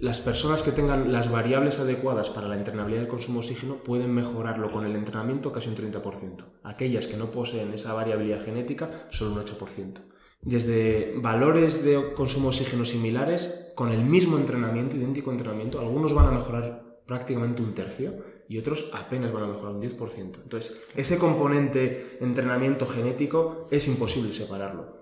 las 0.00 0.20
personas 0.22 0.62
que 0.62 0.72
tengan 0.72 1.12
las 1.12 1.30
variables 1.30 1.80
adecuadas 1.80 2.30
para 2.30 2.48
la 2.48 2.56
entrenabilidad 2.56 3.02
del 3.02 3.10
consumo 3.10 3.40
de 3.40 3.46
oxígeno 3.46 3.76
pueden 3.76 4.14
mejorarlo 4.14 4.72
con 4.72 4.86
el 4.86 4.96
entrenamiento 4.96 5.52
casi 5.52 5.68
un 5.68 5.76
30%. 5.76 6.44
Aquellas 6.62 7.08
que 7.08 7.18
no 7.18 7.30
poseen 7.30 7.74
esa 7.74 7.92
variabilidad 7.92 8.42
genética, 8.42 8.88
solo 9.10 9.32
un 9.32 9.44
8%. 9.44 10.00
Desde 10.40 11.14
valores 11.18 11.84
de 11.84 12.14
consumo 12.14 12.50
de 12.50 12.56
oxígeno 12.56 12.86
similares, 12.86 13.72
con 13.74 13.90
el 13.90 14.02
mismo 14.02 14.38
entrenamiento, 14.38 14.96
idéntico 14.96 15.30
entrenamiento, 15.30 15.78
algunos 15.78 16.14
van 16.14 16.28
a 16.28 16.30
mejorar 16.30 17.02
prácticamente 17.06 17.62
un 17.62 17.74
tercio 17.74 18.14
y 18.48 18.58
otros 18.58 18.90
apenas 18.94 19.32
van 19.32 19.42
a 19.42 19.48
mejorar 19.48 19.74
un 19.74 19.82
10%. 19.82 20.42
Entonces, 20.42 20.88
ese 20.94 21.18
componente 21.18 22.16
entrenamiento 22.20 22.86
genético 22.86 23.60
es 23.70 23.88
imposible 23.88 24.32
separarlo. 24.32 24.96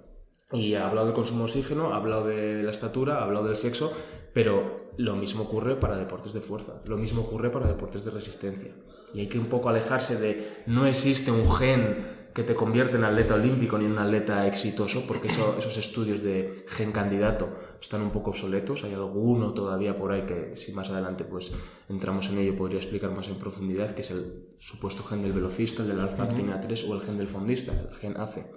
Y 0.54 0.75
ha 0.75 0.88
hablado 0.88 1.08
del 1.08 1.14
consumo 1.14 1.40
de 1.40 1.44
oxígeno, 1.44 1.92
ha 1.92 1.96
hablado 1.96 2.26
de 2.26 2.62
la 2.62 2.70
estatura, 2.70 3.18
ha 3.18 3.25
hablado 3.25 3.46
del 3.46 3.56
sexo, 3.56 3.92
pero 4.32 4.92
lo 4.96 5.16
mismo 5.16 5.42
ocurre 5.42 5.76
para 5.76 5.96
deportes 5.96 6.32
de 6.32 6.40
fuerza, 6.40 6.78
lo 6.87 6.96
mismo 6.96 7.23
ocurre 7.23 7.50
para 7.50 7.66
deportes 7.66 8.04
de 8.04 8.12
resistencia. 8.12 8.73
Y 9.12 9.20
hay 9.20 9.28
que 9.28 9.38
un 9.38 9.46
poco 9.46 9.68
alejarse 9.68 10.16
de 10.16 10.62
no 10.66 10.87
existe 10.87 11.30
un 11.30 11.50
gen 11.50 11.96
que 12.34 12.42
te 12.42 12.56
convierte 12.56 12.96
en 12.96 13.04
atleta 13.04 13.34
olímpico 13.34 13.78
ni 13.78 13.84
en 13.84 13.92
un 13.92 13.99
atleta 13.99 14.46
exitoso, 14.46 15.06
porque 15.06 15.28
esos 15.58 15.76
estudios 15.76 16.23
de 16.23 16.64
gen 16.68 16.90
candidato 16.90 17.49
están 17.80 18.02
un 18.02 18.11
poco 18.11 18.30
obsoletos. 18.30 18.82
Hay 18.84 18.92
alguno 18.92 19.54
todavía 19.54 19.96
por 19.96 20.12
ahí 20.12 20.26
que, 20.26 20.56
si 20.56 20.73
más 20.73 20.90
adelante 20.90 21.25
pues 21.25 21.52
entramos 21.88 22.28
en 22.30 22.38
ello, 22.38 22.56
podría 22.56 22.78
explicar 22.78 23.12
más 23.12 23.28
en 23.28 23.37
profundidad, 23.37 23.94
que 23.94 24.02
es 24.02 24.11
el 24.11 24.56
supuesto 24.58 25.04
gen 25.04 25.23
del 25.23 25.32
velocista, 25.32 25.82
el 25.82 25.88
del 25.88 26.00
alfa-actina 26.00 26.61
3 26.61 26.88
o 26.88 26.94
el 26.94 27.00
gen 27.00 27.16
del 27.16 27.28
fondista, 27.28 27.73
el 27.73 27.94
gen 27.94 28.16
ACE, 28.16 28.50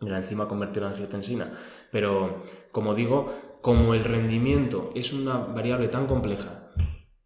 de 0.00 0.10
la 0.10 0.18
enzima 0.18 0.48
convertida 0.48 0.86
en 0.86 0.92
angiotensina. 0.92 1.52
Pero, 1.90 2.42
como 2.72 2.94
digo, 2.94 3.32
como 3.60 3.94
el 3.94 4.04
rendimiento 4.04 4.90
es 4.94 5.12
una 5.12 5.38
variable 5.38 5.88
tan 5.88 6.06
compleja 6.06 6.60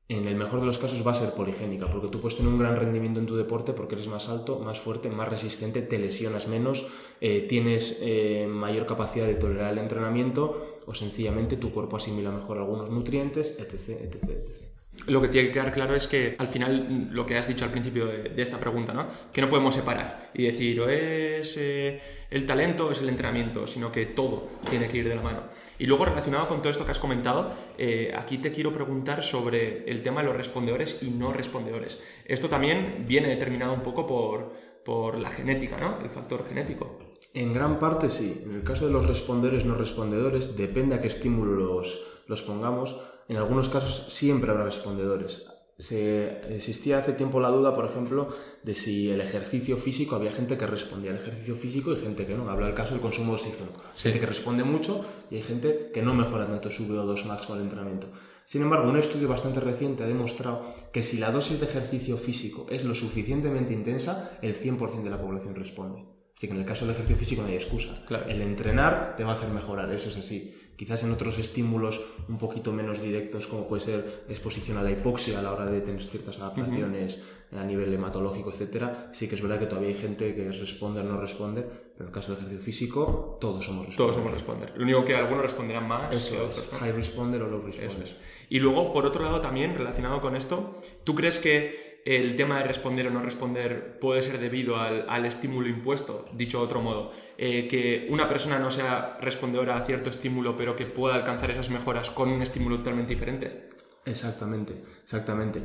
en 0.08 0.28
el 0.28 0.36
mejor 0.36 0.60
de 0.60 0.66
los 0.66 0.78
casos 0.78 1.06
va 1.06 1.12
a 1.12 1.14
ser 1.14 1.30
poligénica, 1.30 1.86
porque 1.86 2.08
tú 2.08 2.20
puedes 2.20 2.36
tener 2.36 2.52
un 2.52 2.58
gran 2.58 2.76
rendimiento 2.76 3.20
en 3.20 3.26
tu 3.26 3.36
deporte 3.36 3.72
porque 3.72 3.94
eres 3.94 4.08
más 4.08 4.28
alto, 4.28 4.58
más 4.58 4.78
fuerte, 4.78 5.08
más 5.08 5.28
resistente, 5.28 5.80
te 5.80 5.98
lesionas 5.98 6.46
menos, 6.46 6.88
eh, 7.22 7.46
tienes 7.48 8.00
eh, 8.02 8.46
mayor 8.46 8.86
capacidad 8.86 9.26
de 9.26 9.36
tolerar 9.36 9.72
el 9.72 9.78
entrenamiento 9.78 10.62
o 10.86 10.94
sencillamente 10.94 11.56
tu 11.56 11.72
cuerpo 11.72 11.96
asimila 11.96 12.30
mejor 12.30 12.58
algunos 12.58 12.90
nutrientes, 12.90 13.58
etc, 13.60 14.02
etc, 14.02 14.24
etc. 14.24 14.73
Lo 15.06 15.20
que 15.20 15.28
tiene 15.28 15.48
que 15.48 15.54
quedar 15.54 15.72
claro 15.72 15.94
es 15.94 16.08
que 16.08 16.34
al 16.38 16.48
final 16.48 17.08
lo 17.10 17.26
que 17.26 17.36
has 17.36 17.46
dicho 17.46 17.64
al 17.64 17.70
principio 17.70 18.06
de, 18.06 18.40
esta 18.40 18.58
pregunta, 18.58 18.94
¿no? 18.94 19.06
Que 19.32 19.42
no 19.42 19.50
podemos 19.50 19.74
separar 19.74 20.30
y 20.32 20.44
decir 20.44 20.80
o 20.80 20.88
es 20.88 21.56
eh, 21.58 22.00
el 22.30 22.46
talento 22.46 22.86
o 22.86 22.90
es 22.92 23.02
el 23.02 23.08
entrenamiento, 23.10 23.66
sino 23.66 23.92
que 23.92 24.06
todo 24.06 24.48
tiene 24.70 24.88
que 24.88 24.98
ir 24.98 25.08
de 25.08 25.14
la 25.14 25.20
mano. 25.20 25.42
Y 25.78 25.86
luego 25.86 26.06
relacionado 26.06 26.48
con 26.48 26.62
todo 26.62 26.70
esto 26.70 26.86
que 26.86 26.92
has 26.92 26.98
comentado, 26.98 27.52
eh, 27.76 28.14
aquí 28.16 28.38
te 28.38 28.52
quiero 28.52 28.72
preguntar 28.72 29.22
sobre 29.22 29.78
el 29.90 30.02
tema 30.02 30.22
de 30.22 30.28
los 30.28 30.36
respondedores 30.36 31.02
y 31.02 31.10
no 31.10 31.32
respondedores. 31.32 32.02
Esto 32.24 32.48
también 32.48 33.04
viene 33.06 33.28
determinado 33.28 33.74
un 33.74 33.82
poco 33.82 34.06
por, 34.06 34.52
por 34.84 35.18
la 35.18 35.28
genética, 35.28 35.76
¿no? 35.76 35.98
El 36.02 36.08
factor 36.08 36.46
genético. 36.48 36.98
En 37.34 37.52
gran 37.52 37.78
parte 37.78 38.08
sí. 38.08 38.42
En 38.46 38.54
el 38.54 38.62
caso 38.62 38.86
de 38.86 38.92
los 38.92 39.06
respondedores 39.08 39.64
no 39.64 39.74
respondedores, 39.74 40.56
depende 40.56 40.94
a 40.94 41.00
qué 41.00 41.08
estímulos 41.08 42.22
los 42.26 42.42
pongamos 42.42 43.00
en 43.28 43.36
algunos 43.36 43.68
casos 43.68 44.12
siempre 44.12 44.50
habrá 44.50 44.64
respondedores. 44.64 45.46
Se, 45.78 46.54
existía 46.54 46.98
hace 46.98 47.14
tiempo 47.14 47.40
la 47.40 47.50
duda, 47.50 47.74
por 47.74 47.84
ejemplo, 47.84 48.28
de 48.62 48.74
si 48.76 49.10
el 49.10 49.20
ejercicio 49.20 49.76
físico, 49.76 50.14
había 50.14 50.30
gente 50.30 50.56
que 50.56 50.66
respondía 50.68 51.10
al 51.10 51.16
ejercicio 51.16 51.56
físico 51.56 51.92
y 51.92 51.96
gente 51.96 52.26
que 52.26 52.36
no. 52.36 52.48
Habla 52.48 52.68
el 52.68 52.74
caso 52.74 52.92
del 52.92 53.00
consumo 53.00 53.34
de 53.34 53.42
oxígeno. 53.42 53.70
Gente 53.96 54.20
que 54.20 54.26
responde 54.26 54.62
mucho 54.62 55.04
y 55.30 55.36
hay 55.36 55.42
gente 55.42 55.90
que 55.92 56.02
no 56.02 56.14
mejora 56.14 56.46
tanto 56.46 56.70
su 56.70 56.86
VO2 56.86 57.24
max 57.24 57.46
con 57.46 57.56
el 57.56 57.64
entrenamiento. 57.64 58.08
Sin 58.44 58.62
embargo, 58.62 58.88
un 58.88 58.98
estudio 58.98 59.26
bastante 59.26 59.60
reciente 59.60 60.04
ha 60.04 60.06
demostrado 60.06 60.62
que 60.92 61.02
si 61.02 61.18
la 61.18 61.32
dosis 61.32 61.58
de 61.58 61.66
ejercicio 61.66 62.16
físico 62.16 62.66
es 62.70 62.84
lo 62.84 62.94
suficientemente 62.94 63.72
intensa, 63.72 64.38
el 64.42 64.54
100% 64.54 65.02
de 65.02 65.10
la 65.10 65.20
población 65.20 65.56
responde. 65.56 66.04
Así 66.36 66.48
que 66.48 66.52
en 66.52 66.60
el 66.60 66.66
caso 66.66 66.84
del 66.84 66.94
ejercicio 66.94 67.16
físico 67.18 67.42
no 67.42 67.48
hay 67.48 67.54
excusa. 67.54 68.04
El 68.28 68.42
entrenar 68.42 69.14
te 69.16 69.24
va 69.24 69.32
a 69.32 69.34
hacer 69.34 69.50
mejorar, 69.50 69.90
eso 69.90 70.08
es 70.08 70.16
así. 70.18 70.54
Quizás 70.76 71.04
en 71.04 71.12
otros 71.12 71.38
estímulos 71.38 72.02
un 72.28 72.38
poquito 72.38 72.72
menos 72.72 73.00
directos, 73.00 73.46
como 73.46 73.68
puede 73.68 73.82
ser 73.82 74.24
exposición 74.28 74.78
a 74.78 74.82
la 74.82 74.90
hipoxia 74.90 75.38
a 75.38 75.42
la 75.42 75.52
hora 75.52 75.66
de 75.66 75.80
tener 75.80 76.02
ciertas 76.02 76.40
adaptaciones 76.40 77.24
a 77.52 77.62
nivel 77.64 77.92
hematológico, 77.92 78.50
etcétera, 78.50 79.10
sí 79.12 79.28
que 79.28 79.36
es 79.36 79.42
verdad 79.42 79.60
que 79.60 79.66
todavía 79.66 79.90
hay 79.90 79.94
gente 79.94 80.34
que 80.34 80.48
es 80.48 80.58
responder 80.58 81.06
o 81.06 81.08
no 81.08 81.20
responder, 81.20 81.64
pero 81.92 82.04
en 82.04 82.06
el 82.08 82.12
caso 82.12 82.32
del 82.32 82.38
ejercicio 82.40 82.64
físico, 82.64 83.38
todos 83.40 83.64
somos 83.64 83.86
responder. 83.86 83.96
Todos 83.96 84.16
somos 84.16 84.32
responder. 84.32 84.72
Lo 84.76 84.82
único 84.82 85.04
que 85.04 85.14
algunos 85.14 85.42
responderán 85.42 85.86
más 85.86 86.30
que 86.30 86.38
otros. 86.38 86.70
High 86.80 86.92
responder 86.92 87.42
o 87.42 87.48
low 87.48 87.60
responder. 87.60 88.16
Y 88.48 88.58
luego, 88.58 88.92
por 88.92 89.06
otro 89.06 89.22
lado, 89.22 89.40
también 89.40 89.76
relacionado 89.76 90.20
con 90.20 90.34
esto, 90.34 90.80
¿tú 91.04 91.14
crees 91.14 91.38
que 91.38 91.93
el 92.04 92.36
tema 92.36 92.58
de 92.58 92.64
responder 92.64 93.06
o 93.06 93.10
no 93.10 93.22
responder 93.22 93.98
puede 93.98 94.22
ser 94.22 94.38
debido 94.38 94.76
al, 94.76 95.24
estímulo 95.24 95.68
impuesto, 95.68 96.26
dicho 96.34 96.58
de 96.58 96.64
otro 96.64 96.82
modo, 96.82 97.12
eh, 97.38 97.66
que 97.68 98.06
una 98.10 98.28
persona 98.28 98.58
no 98.58 98.70
sea 98.70 99.18
respondedora 99.20 99.76
a 99.76 99.82
cierto 99.82 100.10
estímulo, 100.10 100.56
pero 100.56 100.76
que 100.76 100.84
pueda 100.84 101.14
alcanzar 101.14 101.50
esas 101.50 101.70
mejoras 101.70 102.10
con 102.10 102.28
un 102.28 102.42
estímulo 102.42 102.78
totalmente 102.78 103.14
diferente. 103.14 103.70
Exactamente, 104.04 104.74
exactamente. 105.02 105.62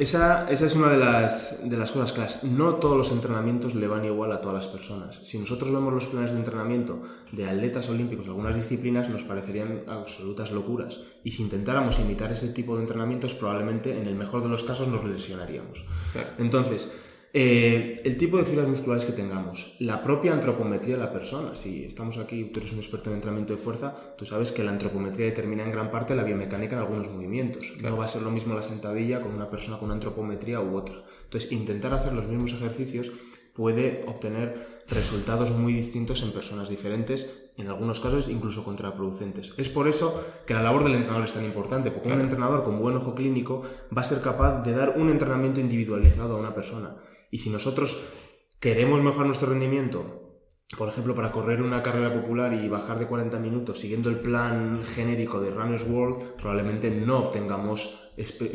Esa, 0.00 0.50
es 0.50 0.76
una 0.76 0.88
de 0.88 0.96
las, 0.96 1.68
de 1.68 1.76
las 1.76 1.92
cosas 1.92 2.14
claras. 2.14 2.42
No 2.42 2.76
todos 2.76 2.96
los 2.96 3.12
entrenamientos 3.12 3.74
le 3.74 3.86
van 3.86 4.06
igual 4.06 4.32
a 4.32 4.40
todas 4.40 4.64
las 4.64 4.68
personas. 4.68 5.20
Si 5.24 5.38
nosotros 5.38 5.70
vemos 5.70 5.92
los 5.92 6.06
planes 6.06 6.30
de 6.32 6.38
entrenamiento 6.38 7.02
de 7.32 7.46
atletas 7.46 7.90
olímpicos 7.90 8.24
de 8.24 8.30
algunas 8.30 8.56
disciplinas, 8.56 9.10
nos 9.10 9.24
parecerían 9.24 9.82
absolutas 9.88 10.52
locuras. 10.52 11.02
Y 11.22 11.32
si 11.32 11.42
intentáramos 11.42 12.00
imitar 12.00 12.32
ese 12.32 12.48
tipo 12.48 12.76
de 12.76 12.80
entrenamientos, 12.80 13.34
probablemente 13.34 13.98
en 13.98 14.06
el 14.06 14.14
mejor 14.14 14.42
de 14.42 14.48
los 14.48 14.64
casos 14.64 14.88
nos 14.88 15.04
lesionaríamos. 15.04 15.84
Entonces, 16.38 17.09
eh, 17.32 18.00
el 18.04 18.16
tipo 18.16 18.38
de 18.38 18.44
fibras 18.44 18.66
musculares 18.66 19.06
que 19.06 19.12
tengamos, 19.12 19.76
la 19.78 20.02
propia 20.02 20.32
antropometría 20.32 20.96
de 20.96 21.00
la 21.00 21.12
persona. 21.12 21.54
Si 21.54 21.84
estamos 21.84 22.18
aquí, 22.18 22.44
tú 22.46 22.58
eres 22.58 22.72
un 22.72 22.78
experto 22.78 23.10
en 23.10 23.16
entrenamiento 23.16 23.52
de 23.52 23.58
fuerza, 23.58 23.94
tú 24.18 24.26
sabes 24.26 24.50
que 24.50 24.64
la 24.64 24.72
antropometría 24.72 25.26
determina 25.26 25.62
en 25.62 25.70
gran 25.70 25.92
parte 25.92 26.16
la 26.16 26.24
biomecánica 26.24 26.74
en 26.74 26.82
algunos 26.82 27.08
movimientos. 27.08 27.74
No 27.80 27.96
va 27.96 28.06
a 28.06 28.08
ser 28.08 28.22
lo 28.22 28.32
mismo 28.32 28.54
la 28.54 28.62
sentadilla 28.62 29.20
con 29.20 29.32
una 29.32 29.48
persona 29.48 29.78
con 29.78 29.86
una 29.86 29.94
antropometría 29.94 30.60
u 30.60 30.76
otra. 30.76 30.96
Entonces, 31.24 31.52
intentar 31.52 31.94
hacer 31.94 32.12
los 32.12 32.26
mismos 32.26 32.52
ejercicios 32.54 33.12
puede 33.54 34.04
obtener 34.08 34.82
resultados 34.88 35.50
muy 35.50 35.72
distintos 35.72 36.22
en 36.22 36.32
personas 36.32 36.68
diferentes, 36.68 37.50
en 37.56 37.68
algunos 37.68 38.00
casos 38.00 38.28
incluso 38.28 38.64
contraproducentes. 38.64 39.52
Es 39.56 39.68
por 39.68 39.86
eso 39.86 40.20
que 40.46 40.54
la 40.54 40.62
labor 40.62 40.82
del 40.82 40.94
entrenador 40.94 41.24
es 41.24 41.34
tan 41.34 41.44
importante, 41.44 41.90
porque 41.90 42.08
un 42.10 42.20
entrenador 42.20 42.64
con 42.64 42.80
buen 42.80 42.96
ojo 42.96 43.14
clínico 43.14 43.62
va 43.96 44.00
a 44.00 44.04
ser 44.04 44.20
capaz 44.22 44.62
de 44.62 44.72
dar 44.72 44.98
un 44.98 45.10
entrenamiento 45.10 45.60
individualizado 45.60 46.36
a 46.36 46.40
una 46.40 46.54
persona. 46.54 46.96
Y 47.30 47.38
si 47.38 47.50
nosotros 47.50 48.02
queremos 48.58 49.02
mejorar 49.02 49.26
nuestro 49.26 49.50
rendimiento, 49.50 50.20
por 50.78 50.88
ejemplo, 50.88 51.16
para 51.16 51.32
correr 51.32 51.62
una 51.62 51.82
carrera 51.82 52.12
popular 52.12 52.54
y 52.54 52.68
bajar 52.68 52.98
de 52.98 53.08
40 53.08 53.40
minutos 53.40 53.80
siguiendo 53.80 54.08
el 54.08 54.16
plan 54.16 54.82
genérico 54.84 55.40
de 55.40 55.50
Runners 55.50 55.84
World, 55.88 56.36
probablemente 56.36 56.92
no 56.92 57.18
obtengamos, 57.18 58.12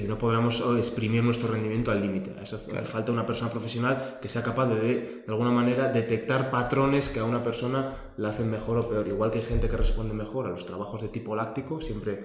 no 0.07 0.17
podremos 0.17 0.63
exprimir 0.77 1.23
nuestro 1.23 1.51
rendimiento 1.51 1.91
al 1.91 2.01
límite. 2.01 2.33
Eso 2.41 2.55
hace 2.55 2.71
falta 2.83 3.11
una 3.11 3.25
persona 3.25 3.51
profesional 3.51 4.19
que 4.21 4.29
sea 4.29 4.43
capaz 4.43 4.67
de, 4.67 4.79
de 4.79 5.25
alguna 5.27 5.51
manera, 5.51 5.89
detectar 5.89 6.49
patrones 6.51 7.09
que 7.09 7.19
a 7.19 7.25
una 7.25 7.43
persona 7.43 7.93
la 8.15 8.29
hacen 8.29 8.49
mejor 8.49 8.77
o 8.77 8.87
peor. 8.87 9.07
Igual 9.09 9.31
que 9.31 9.39
hay 9.39 9.45
gente 9.45 9.67
que 9.67 9.75
responde 9.75 10.13
mejor 10.13 10.45
a 10.45 10.51
los 10.51 10.65
trabajos 10.65 11.01
de 11.01 11.09
tipo 11.09 11.35
láctico, 11.35 11.81
siempre 11.81 12.23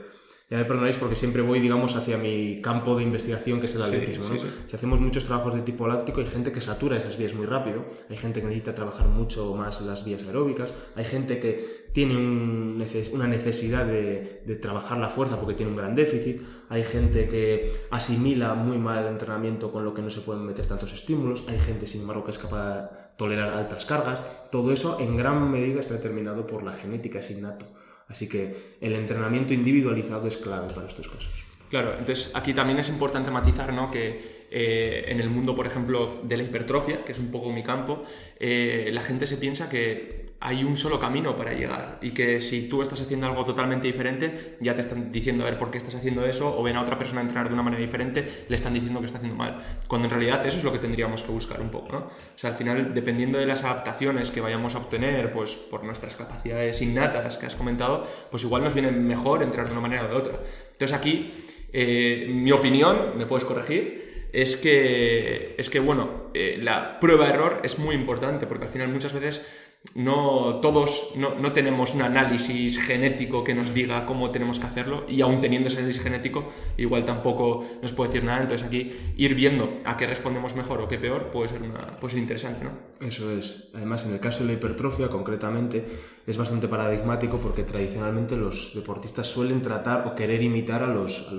ya 0.51 0.57
me 0.57 0.65
perdonáis 0.65 0.97
porque 0.97 1.15
siempre 1.15 1.43
voy, 1.43 1.61
digamos, 1.61 1.95
hacia 1.95 2.19
mi 2.19 2.61
campo 2.61 2.97
de 2.97 3.05
investigación, 3.05 3.61
que 3.61 3.67
es 3.67 3.75
el 3.77 3.83
atletismo. 3.83 4.25
Si 4.67 4.75
hacemos 4.75 5.01
muchos 5.01 5.25
trabajos 5.25 5.55
de 5.55 5.63
tipo 5.63 5.87
láctico, 5.87 6.21
hay 6.21 6.27
gente 6.27 6.51
que 6.51 6.61
satura 6.61 6.97
esas 6.97 7.17
vías 7.17 7.35
muy 7.35 7.47
rápido, 7.47 7.85
hay 8.09 8.17
gente 8.17 8.41
que 8.41 8.49
necesita 8.49 8.75
trabajar 8.75 9.07
mucho 9.07 9.55
más 9.55 9.81
las 9.83 10.05
vías 10.05 10.25
aeróbicas, 10.25 10.75
hay 10.97 11.05
gente 11.05 11.39
que 11.39 11.89
tiene 11.93 12.17
una 12.17 13.29
necesidad 13.29 13.87
de, 13.87 14.43
de, 14.45 14.57
trabajar 14.57 14.99
la 14.99 15.09
fuerza 15.09 15.39
porque 15.39 15.55
tiene 15.55 15.71
un 15.71 15.77
gran 15.77 15.95
déficit, 15.95 16.43
hay 16.69 16.83
gente 16.83 17.29
que 17.29 17.71
asimila 17.91 18.55
muy 18.55 18.79
mal 18.79 19.05
el 19.05 19.09
entrenamiento 19.09 19.71
con 19.71 19.85
lo 19.85 19.95
que 19.95 20.03
no 20.03 20.11
se 20.11 20.21
pueden 20.21 20.45
meter 20.45 20.67
tantos 20.67 20.93
estímulos, 20.93 21.45
hay 21.47 21.61
gente, 21.61 21.87
sin 21.87 22.01
embargo, 22.01 22.25
que 22.25 22.33
es 22.33 22.39
capaz 22.39 22.75
de 22.75 22.89
tolerar 23.17 23.55
altas 23.55 23.87
cargas. 23.87 24.49
Todo 24.51 24.73
eso 24.73 24.99
en 24.99 25.17
gran 25.17 25.51
medida 25.51 25.79
está 25.79 25.95
determinado 25.95 26.47
por 26.47 26.65
la 26.65 26.73
genética, 26.73 27.21
es 27.21 27.31
innato. 27.31 27.67
Así 28.11 28.29
que 28.29 28.77
el 28.81 28.95
entrenamiento 28.95 29.55
individualizado 29.55 30.27
es 30.27 30.37
clave 30.37 30.75
para 30.75 30.87
estos 30.89 31.09
casos. 31.09 31.45
Claro, 31.71 31.93
entonces 31.97 32.33
aquí 32.35 32.53
también 32.53 32.81
es 32.81 32.89
importante 32.89 33.31
matizar 33.31 33.73
¿no? 33.73 33.91
que 33.91 34.40
eh, 34.51 35.05
en 35.09 35.21
el 35.21 35.31
mundo, 35.31 35.55
por 35.55 35.67
ejemplo, 35.67 36.21
de 36.25 36.37
la 36.37 36.43
hipertrofia, 36.43 37.05
que 37.05 37.13
es 37.13 37.19
un 37.19 37.31
poco 37.31 37.53
mi 37.53 37.63
campo, 37.63 38.03
eh, 38.39 38.91
la 38.93 39.03
gente 39.03 39.27
se 39.27 39.37
piensa 39.37 39.69
que 39.69 40.31
hay 40.43 40.65
un 40.65 40.77
solo 40.77 40.99
camino 40.99 41.37
para 41.37 41.53
llegar 41.53 41.99
y 42.01 42.13
que 42.13 42.41
si 42.41 42.67
tú 42.67 42.81
estás 42.81 43.01
haciendo 43.03 43.27
algo 43.27 43.45
totalmente 43.45 43.87
diferente, 43.87 44.57
ya 44.61 44.75
te 44.75 44.81
están 44.81 45.13
diciendo 45.13 45.45
a 45.45 45.51
ver 45.51 45.59
por 45.59 45.71
qué 45.71 45.77
estás 45.77 45.95
haciendo 45.95 46.25
eso 46.25 46.59
o 46.59 46.63
ven 46.63 46.77
a 46.77 46.81
otra 46.81 46.99
persona 46.99 47.21
entrenar 47.21 47.49
de 47.49 47.55
una 47.55 47.63
manera 47.63 47.83
diferente, 47.83 48.27
le 48.49 48.57
están 48.57 48.73
diciendo 48.73 49.01
que 49.01 49.07
está 49.07 49.19
haciendo 49.19 49.37
mal. 49.37 49.63
Cuando 49.87 50.07
en 50.07 50.13
realidad 50.13 50.45
eso 50.47 50.57
es 50.57 50.65
lo 50.65 50.73
que 50.73 50.79
tendríamos 50.79 51.23
que 51.23 51.31
buscar 51.31 51.61
un 51.61 51.69
poco, 51.69 51.93
¿no? 51.93 51.99
O 51.99 52.11
sea, 52.37 52.51
al 52.51 52.57
final, 52.57 52.95
dependiendo 52.95 53.39
de 53.39 53.45
las 53.45 53.65
adaptaciones 53.65 54.31
que 54.31 54.41
vayamos 54.41 54.75
a 54.75 54.79
obtener, 54.79 55.31
pues 55.31 55.57
por 55.57 55.85
nuestras 55.85 56.17
capacidades 56.17 56.81
innatas 56.81 57.37
que 57.37 57.45
has 57.45 57.55
comentado, 57.55 58.07
pues 58.31 58.43
igual 58.43 58.65
nos 58.65 58.73
viene 58.73 58.91
mejor 58.91 59.43
entrenar 59.43 59.67
de 59.67 59.73
una 59.73 59.83
manera 59.83 60.07
o 60.07 60.09
de 60.09 60.15
otra. 60.15 60.41
Entonces 60.73 60.97
aquí, 60.97 61.31
eh, 61.71 62.31
mi 62.33 62.51
opinión, 62.51 63.19
me 63.19 63.27
puedes 63.27 63.45
corregir, 63.45 64.11
es 64.33 64.57
que, 64.57 65.55
es 65.59 65.71
que 65.71 65.81
bueno, 65.81 66.31
eh, 66.35 66.59
la 66.61 67.01
prueba-error 67.01 67.61
es 67.65 67.79
muy 67.79 67.95
importante 67.95 68.47
porque 68.47 68.65
al 68.65 68.71
final 68.71 68.89
muchas 68.89 69.13
veces 69.13 69.47
no 69.95 70.61
todos 70.61 71.15
no, 71.17 71.53
tenemos 71.53 71.95
un 71.95 72.03
análisis 72.03 72.79
genético 72.81 73.43
que 73.43 73.55
nos 73.55 73.73
diga 73.73 74.05
cómo 74.07 74.31
tenemos 74.31 74.61
que 74.61 74.67
hacerlo 74.67 75.05
y 75.09 75.23
aún 75.23 75.41
teniendo 75.41 75.69
ese 75.69 75.79
análisis 75.79 76.03
genético 76.03 76.53
igual 76.77 77.05
tampoco 77.05 77.67
nos 77.83 77.93
puede 77.93 78.11
decir 78.11 78.25
nada 78.25 78.43
entonces 78.43 78.67
aquí 78.67 78.93
ir 79.17 79.35
viendo 79.35 79.75
a 79.85 79.97
qué 79.97 80.07
respondemos 80.07 80.55
mejor 80.55 80.83
o 80.83 80.87
qué 80.87 80.99
peor 80.99 81.31
puede 81.31 81.49
ser 81.49 81.63
una 81.63 81.99
puede 81.99 82.13
ser 82.13 82.21
interesante 82.21 82.65
¿no? 82.65 82.73
eso 83.05 83.33
es 83.33 83.71
además 83.75 84.05
en 84.05 84.13
el 84.13 84.21
caso 84.21 84.41
de 84.41 84.49
la 84.49 84.53
hipertrofia 84.53 85.09
concretamente 85.09 85.85
es 86.27 86.37
bastante 86.37 86.69
paradigmático 86.69 87.39
porque 87.39 87.65
tradicionalmente 87.65 88.37
los 88.37 88.75
deportistas 88.75 89.27
suelen 89.27 89.63
tratar 89.63 90.07
o 90.07 90.15
querer 90.15 90.43
imitar 90.43 90.83
a 90.83 90.89
los 90.89 91.33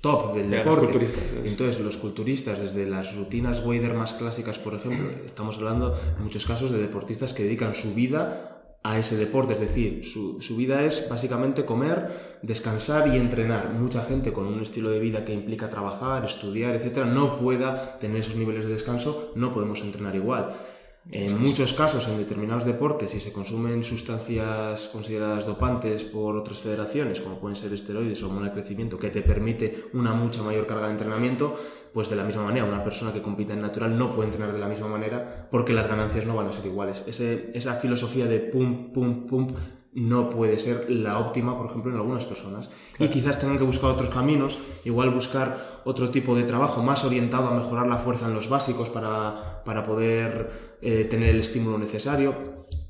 top 0.00 0.34
del 0.34 0.50
De 0.50 0.56
los 0.58 0.64
deporte. 0.66 0.86
culturistas, 0.86 1.22
es. 1.22 1.50
Entonces, 1.50 1.80
los 1.80 1.96
culturistas, 1.96 2.60
desde 2.60 2.86
las 2.86 3.16
rutinas 3.16 3.64
Wader 3.64 3.94
más 3.94 4.14
clásicas, 4.14 4.58
por 4.58 4.74
ejemplo, 4.74 5.10
estamos 5.24 5.58
hablando 5.58 5.94
en 6.16 6.24
muchos 6.24 6.46
casos 6.46 6.70
de 6.70 6.78
deportistas 6.78 7.32
que 7.34 7.42
dedican 7.44 7.74
su 7.74 7.94
vida 7.94 8.56
a 8.82 8.98
ese 8.98 9.16
deporte, 9.16 9.52
es 9.52 9.60
decir, 9.60 10.06
su, 10.06 10.40
su 10.40 10.56
vida 10.56 10.82
es 10.84 11.08
básicamente 11.10 11.66
comer, 11.66 12.10
descansar 12.40 13.14
y 13.14 13.18
entrenar. 13.18 13.74
Mucha 13.74 14.02
gente 14.02 14.32
con 14.32 14.46
un 14.46 14.62
estilo 14.62 14.88
de 14.88 15.00
vida 15.00 15.22
que 15.26 15.34
implica 15.34 15.68
trabajar, 15.68 16.24
estudiar, 16.24 16.74
etcétera, 16.74 17.04
no 17.04 17.38
pueda 17.38 17.98
tener 17.98 18.20
esos 18.20 18.36
niveles 18.36 18.64
de 18.64 18.72
descanso, 18.72 19.32
no 19.36 19.52
podemos 19.52 19.82
entrenar 19.82 20.16
igual. 20.16 20.50
En 21.10 21.40
muchos 21.40 21.72
casos, 21.72 22.06
en 22.08 22.18
determinados 22.18 22.64
deportes, 22.66 23.10
si 23.10 23.20
se 23.20 23.32
consumen 23.32 23.82
sustancias 23.82 24.88
consideradas 24.92 25.46
dopantes 25.46 26.04
por 26.04 26.36
otras 26.36 26.58
federaciones, 26.60 27.20
como 27.22 27.40
pueden 27.40 27.56
ser 27.56 27.72
esteroides 27.72 28.22
o 28.22 28.26
hormona 28.26 28.48
de 28.48 28.52
crecimiento, 28.52 28.98
que 28.98 29.08
te 29.10 29.22
permite 29.22 29.86
una 29.94 30.12
mucha 30.12 30.42
mayor 30.42 30.66
carga 30.66 30.84
de 30.86 30.92
entrenamiento, 30.92 31.56
pues 31.94 32.10
de 32.10 32.16
la 32.16 32.24
misma 32.24 32.44
manera, 32.44 32.66
una 32.66 32.84
persona 32.84 33.12
que 33.12 33.22
compita 33.22 33.54
en 33.54 33.62
natural 33.62 33.96
no 33.98 34.14
puede 34.14 34.28
entrenar 34.28 34.52
de 34.52 34.60
la 34.60 34.68
misma 34.68 34.88
manera 34.88 35.48
porque 35.50 35.72
las 35.72 35.88
ganancias 35.88 36.26
no 36.26 36.36
van 36.36 36.48
a 36.48 36.52
ser 36.52 36.66
iguales. 36.66 37.04
Ese- 37.08 37.50
esa 37.54 37.74
filosofía 37.76 38.26
de 38.26 38.38
pum, 38.40 38.92
pum, 38.92 39.26
pum 39.26 39.48
no 39.92 40.30
puede 40.30 40.58
ser 40.58 40.88
la 40.88 41.18
óptima, 41.18 41.56
por 41.56 41.66
ejemplo, 41.66 41.90
en 41.90 41.96
algunas 41.96 42.24
personas. 42.24 42.70
Y 42.98 43.08
quizás 43.08 43.40
tengan 43.40 43.58
que 43.58 43.64
buscar 43.64 43.90
otros 43.90 44.10
caminos, 44.10 44.58
igual 44.84 45.10
buscar 45.10 45.80
otro 45.84 46.10
tipo 46.10 46.36
de 46.36 46.44
trabajo 46.44 46.82
más 46.82 47.04
orientado 47.04 47.48
a 47.48 47.54
mejorar 47.54 47.86
la 47.88 47.98
fuerza 47.98 48.26
en 48.26 48.34
los 48.34 48.48
básicos 48.48 48.90
para, 48.90 49.62
para 49.64 49.84
poder 49.84 50.78
eh, 50.80 51.04
tener 51.10 51.30
el 51.30 51.40
estímulo 51.40 51.78
necesario. 51.78 52.34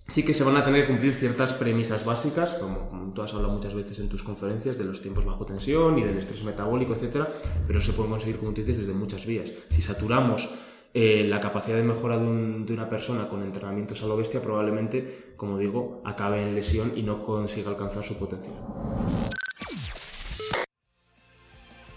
Sí 0.07 0.25
que 0.25 0.35
se 0.35 0.43
van 0.43 0.57
a 0.57 0.65
tener 0.65 0.83
que 0.83 0.89
cumplir 0.89 1.15
ciertas 1.15 1.53
premisas 1.53 2.05
básicas, 2.05 2.55
como, 2.55 2.89
como 2.89 3.13
tú 3.15 3.23
has 3.23 3.33
hablado 3.33 3.55
muchas 3.55 3.75
veces 3.75 4.01
en 4.01 4.09
tus 4.09 4.25
conferencias, 4.25 4.77
de 4.77 4.85
los 4.85 5.01
tiempos 5.01 5.25
bajo 5.25 5.47
tensión 5.47 5.99
y 5.99 6.03
del 6.03 6.19
estrés 6.19 6.43
metabólico, 6.43 6.95
etcétera, 6.95 7.29
pero 7.69 7.81
se 7.81 7.93
pueden 7.93 8.11
conseguir, 8.11 8.39
como 8.39 8.53
tú 8.53 8.61
dices, 8.61 8.87
desde 8.87 8.99
muchas 8.99 9.25
vías. 9.25 9.53
Si 9.69 9.81
saturamos 9.81 10.51
eh, 10.93 11.25
la 11.29 11.41
capacidad 11.41 11.77
de 11.77 11.85
mejora 11.85 12.19
de, 12.19 12.27
un- 12.27 12.67
de 12.67 12.73
una 12.75 12.89
persona 12.89 13.29
con 13.29 13.43
entrenamientos 13.43 14.03
a 14.03 14.15
bestia 14.15 14.43
probablemente, 14.43 15.35
como 15.37 15.59
digo, 15.59 16.03
acabe 16.05 16.43
en 16.43 16.55
lesión 16.55 16.93
y 16.97 17.03
no 17.03 17.25
consiga 17.25 17.71
alcanzar 17.71 18.05
su 18.05 18.19
potencial. 18.19 18.55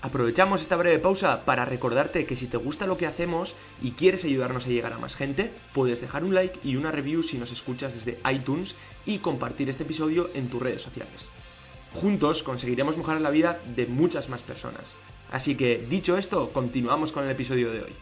Aprovechamos 0.01 0.61
esta 0.61 0.75
breve 0.75 0.99
pausa 0.99 1.45
para 1.45 1.63
recordarte 1.63 2.25
que 2.25 2.35
si 2.35 2.47
te 2.47 2.57
gusta 2.57 2.85
lo 2.85 2.97
que 2.97 3.07
hacemos 3.07 3.55
y 3.81 3.91
quieres 3.91 4.25
ayudarnos 4.25 4.65
a 4.65 4.69
llegar 4.69 4.91
a 4.91 4.97
más 4.99 5.15
gente, 5.15 5.49
puedes 5.73 6.01
dejar 6.01 6.25
un 6.25 6.35
like 6.35 6.59
y 6.61 6.75
una 6.75 6.91
review 6.91 7.23
si 7.23 7.37
nos 7.37 7.53
escuchas 7.53 7.93
desde 7.95 8.19
iTunes 8.29 8.75
y 9.05 9.19
compartir 9.19 9.69
este 9.69 9.83
episodio 9.83 10.29
en 10.33 10.49
tus 10.49 10.61
redes 10.61 10.81
sociales. 10.81 11.25
Juntos 11.93 12.43
conseguiremos 12.43 12.97
mejorar 12.97 13.21
la 13.21 13.29
vida 13.29 13.61
de 13.77 13.85
muchas 13.85 14.27
más 14.27 14.41
personas. 14.41 14.83
Así 15.31 15.55
que, 15.55 15.77
dicho 15.89 16.17
esto, 16.17 16.49
continuamos 16.49 17.13
con 17.13 17.23
el 17.23 17.31
episodio 17.31 17.71
de 17.71 17.83
hoy. 17.83 17.95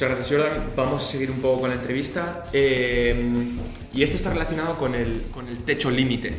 Muchas 0.00 0.16
gracias, 0.16 0.40
Jordan. 0.40 0.72
Vamos 0.74 1.02
a 1.02 1.06
seguir 1.06 1.30
un 1.30 1.40
poco 1.42 1.60
con 1.60 1.68
la 1.68 1.76
entrevista. 1.76 2.46
Eh, 2.54 3.44
y 3.92 4.02
esto 4.02 4.16
está 4.16 4.30
relacionado 4.30 4.78
con 4.78 4.94
el, 4.94 5.26
con 5.30 5.46
el 5.46 5.58
techo 5.58 5.90
límite, 5.90 6.32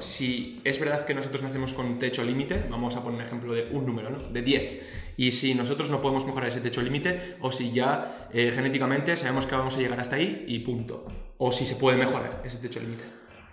Si 0.00 0.60
es 0.64 0.78
verdad 0.80 1.04
que 1.04 1.14
nosotros 1.14 1.42
nacemos 1.42 1.72
con 1.72 1.98
techo 1.98 2.24
límite, 2.24 2.66
vamos 2.70 2.96
a 2.96 3.02
poner 3.02 3.20
un 3.20 3.26
ejemplo 3.26 3.52
de 3.52 3.68
un 3.72 3.86
número, 3.86 4.10
¿no? 4.10 4.28
De 4.30 4.42
10. 4.42 4.80
Y 5.16 5.32
si 5.32 5.54
nosotros 5.54 5.90
no 5.90 6.00
podemos 6.00 6.26
mejorar 6.26 6.48
ese 6.48 6.60
techo 6.60 6.82
límite, 6.82 7.36
o 7.40 7.50
si 7.50 7.72
ya 7.72 8.28
eh, 8.32 8.52
genéticamente 8.54 9.16
sabemos 9.16 9.46
que 9.46 9.54
vamos 9.54 9.76
a 9.76 9.80
llegar 9.80 9.98
hasta 10.00 10.16
ahí 10.16 10.44
y 10.46 10.60
punto. 10.60 11.06
O 11.38 11.52
si 11.52 11.64
se 11.64 11.76
puede 11.76 11.96
mejorar 11.96 12.42
ese 12.44 12.58
techo 12.58 12.80
límite. 12.80 13.04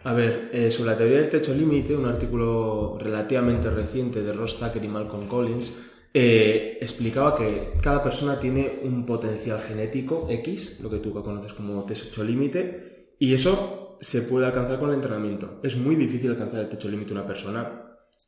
A 0.03 0.13
ver, 0.13 0.50
eh, 0.51 0.70
sobre 0.70 0.92
la 0.92 0.98
teoría 0.98 1.18
del 1.18 1.30
techo 1.30 1.53
límite, 1.53 1.96
un 1.96 2.06
artículo 2.06 2.98
relativamente 3.00 3.70
reciente 3.70 4.22
de 4.22 4.34
Ross 4.34 4.60
Tucker 4.60 4.84
y 4.84 4.88
Malcolm 4.89 5.27
Collins 5.27 5.92
eh, 6.13 6.77
explicaba 6.82 7.36
que 7.36 7.74
cada 7.82 8.03
persona 8.03 8.39
tiene 8.39 8.80
un 8.84 9.06
potencial 9.06 9.60
genético 9.60 10.27
X, 10.30 10.80
lo 10.82 10.89
que 10.89 11.00
tú 11.00 11.13
conoces 11.24 11.53
como 11.53 11.84
techo 11.86 12.24
límite, 12.24 13.15
y 13.18 13.34
eso 13.34 13.83
se 14.03 14.24
puede 14.24 14.45
alcanzar 14.45 14.79
con 14.79 14.89
el 14.89 14.95
entrenamiento. 14.95 15.60
Es 15.63 15.77
muy 15.77 15.95
difícil 15.95 16.31
alcanzar 16.31 16.62
el 16.62 16.69
techo 16.69 16.89
límite 16.89 17.13
de 17.13 17.19
una 17.19 17.27
persona. 17.27 17.83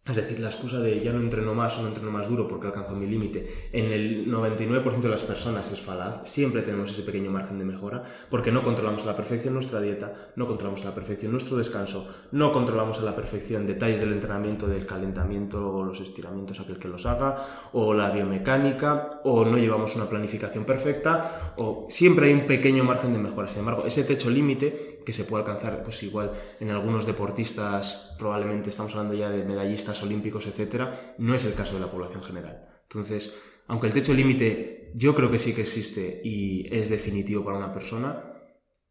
Es 0.07 0.17
decir, 0.17 0.39
la 0.39 0.49
excusa 0.49 0.81
de 0.81 0.99
ya 0.99 1.11
no 1.11 1.19
entreno 1.19 1.55
más 1.55 1.79
o 1.79 1.81
no 1.81 1.87
entreno 1.87 2.11
más 2.11 2.29
duro 2.29 2.47
porque 2.47 2.67
alcanzo 2.67 2.95
mi 2.95 3.07
límite, 3.07 3.43
en 3.71 3.85
el 3.91 4.27
99% 4.27 4.99
de 4.99 5.09
las 5.09 5.23
personas 5.23 5.71
es 5.71 5.81
falaz. 5.81 6.21
Siempre 6.29 6.61
tenemos 6.61 6.91
ese 6.91 7.01
pequeño 7.01 7.31
margen 7.31 7.57
de 7.57 7.65
mejora 7.65 8.03
porque 8.29 8.51
no 8.51 8.61
controlamos 8.61 9.01
a 9.01 9.07
la 9.07 9.15
perfección 9.15 9.55
nuestra 9.55 9.81
dieta, 9.81 10.13
no 10.35 10.45
controlamos 10.45 10.83
a 10.83 10.89
la 10.89 10.93
perfección 10.93 11.31
nuestro 11.31 11.57
descanso, 11.57 12.07
no 12.31 12.51
controlamos 12.51 12.99
a 12.99 13.01
la 13.01 13.15
perfección 13.15 13.65
detalles 13.65 14.01
del 14.01 14.13
entrenamiento, 14.13 14.67
del 14.67 14.85
calentamiento 14.85 15.73
o 15.73 15.83
los 15.83 15.99
estiramientos 15.99 16.59
aquel 16.59 16.77
que 16.77 16.87
los 16.87 17.07
haga, 17.07 17.43
o 17.73 17.95
la 17.95 18.11
biomecánica, 18.11 19.21
o 19.23 19.43
no 19.43 19.57
llevamos 19.57 19.95
una 19.95 20.07
planificación 20.07 20.65
perfecta, 20.65 21.55
o 21.57 21.87
siempre 21.89 22.27
hay 22.27 22.33
un 22.33 22.45
pequeño 22.45 22.83
margen 22.83 23.11
de 23.11 23.17
mejora. 23.17 23.47
Sin 23.47 23.61
embargo, 23.61 23.85
ese 23.87 24.03
techo 24.03 24.29
límite 24.29 25.01
que 25.03 25.13
se 25.13 25.23
puede 25.23 25.41
alcanzar, 25.41 25.81
pues 25.81 26.03
igual 26.03 26.31
en 26.59 26.69
algunos 26.69 27.07
deportistas, 27.07 28.13
probablemente 28.19 28.69
estamos 28.69 28.93
hablando 28.93 29.15
ya 29.15 29.31
de 29.31 29.43
medallistas 29.43 29.94
olímpicos, 30.03 30.47
etcétera, 30.47 30.91
no 31.17 31.35
es 31.35 31.45
el 31.45 31.53
caso 31.53 31.75
de 31.75 31.81
la 31.81 31.91
población 31.91 32.23
general. 32.23 32.67
Entonces, 32.83 33.41
aunque 33.67 33.87
el 33.87 33.93
techo 33.93 34.13
límite 34.13 34.91
yo 34.95 35.13
creo 35.15 35.29
que 35.29 35.39
sí 35.39 35.53
que 35.53 35.61
existe 35.61 36.21
y 36.23 36.67
es 36.73 36.89
definitivo 36.89 37.43
para 37.43 37.57
una 37.57 37.73
persona, 37.73 38.23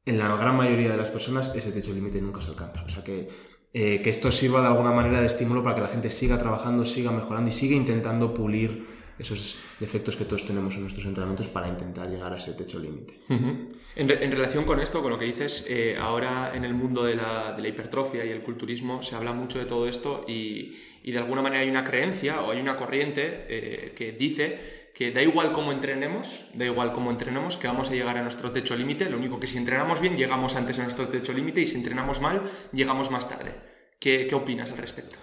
en 0.05 0.19
la 0.19 0.37
gran 0.37 0.57
mayoría 0.57 0.91
de 0.91 0.97
las 0.99 1.11
personas 1.11 1.55
ese 1.55 1.73
techo 1.73 1.93
límite 1.95 2.21
nunca 2.21 2.41
se 2.43 2.51
alcanza. 2.51 2.83
O 2.85 2.89
sea 2.89 3.03
que, 3.03 3.29
eh, 3.73 4.03
que 4.03 4.11
esto 4.11 4.31
sirva 4.31 4.61
de 4.61 4.67
alguna 4.67 4.91
manera 4.93 5.21
de 5.21 5.27
estímulo 5.27 5.63
para 5.63 5.77
que 5.77 5.81
la 5.83 5.89
gente 5.89 6.11
siga 6.11 6.37
trabajando, 6.39 6.85
siga 6.85 7.11
mejorando 7.11 7.49
y 7.49 7.53
siga 7.53 7.75
intentando 7.75 8.35
pulir 8.35 8.85
esos 9.17 9.61
defectos 9.79 10.17
que 10.17 10.25
todos 10.25 10.45
tenemos 10.45 10.75
en 10.75 10.83
nuestros 10.83 11.07
entrenamientos 11.07 11.47
para 11.49 11.69
intentar 11.69 12.11
llegar 12.11 12.33
a 12.33 12.37
ese 12.37 12.53
techo 12.53 12.81
límite. 12.81 13.15
En, 13.31 14.09
re- 14.09 14.25
en 14.25 14.31
relación 14.33 14.65
con 14.65 14.81
esto, 14.81 15.03
con 15.03 15.11
lo 15.13 15.19
que 15.21 15.25
dices, 15.25 15.69
eh, 15.71 15.97
ahora 15.97 16.53
en 16.55 16.65
el 16.65 16.75
mundo 16.75 17.05
de 17.05 17.15
la, 17.15 17.53
de 17.53 17.63
la 17.63 17.69
hipertrofia 17.69 18.25
y 18.25 18.31
el 18.31 18.43
culturismo 18.43 19.05
se 19.05 19.15
habla 19.15 19.33
mucho 19.33 19.61
de 19.61 19.67
todo 19.67 19.89
esto 19.89 20.25
y, 20.27 20.75
y 21.05 21.13
de 21.13 21.19
alguna 21.19 21.43
manera 21.43 21.63
hay 21.63 21.69
una 21.69 21.85
creencia 21.85 22.41
o 22.43 22.51
hay 22.51 22.61
una 22.61 22.77
corriente 22.77 23.45
eh, 23.49 23.93
que 23.95 24.13
dice 24.13 24.91
que 24.95 25.13
da 25.13 25.23
igual 25.23 25.53
cómo 25.53 25.71
entrenemos, 25.71 26.49
da 26.55 26.65
igual 26.65 26.93
cómo 26.93 27.11
entrenemos, 27.11 27.59
que 27.59 27.67
vamos 27.67 27.91
a 27.91 27.95
llegar 27.95 28.17
a 28.17 28.23
nuestro 28.23 28.53
techo 28.53 28.75
límite, 28.75 29.11
lo 29.11 29.19
único 29.19 29.39
que 29.39 29.47
si 29.47 29.59
entrenamos 29.59 30.01
bien 30.01 30.17
llegamos 30.17 30.57
antes 30.57 30.79
a 30.79 30.83
nuestro 30.83 31.07
techo 31.09 31.35
límite 31.35 31.61
y 31.61 31.67
si 31.67 31.77
entrenamos 31.77 32.23
mal 32.23 32.41
llegamos 32.73 33.11
más 33.11 33.29
tarde. 33.29 33.55
¿Qué, 34.01 34.27
qué 34.27 34.35
opinas 34.35 34.71
al 34.71 34.79
respecto? 34.79 35.19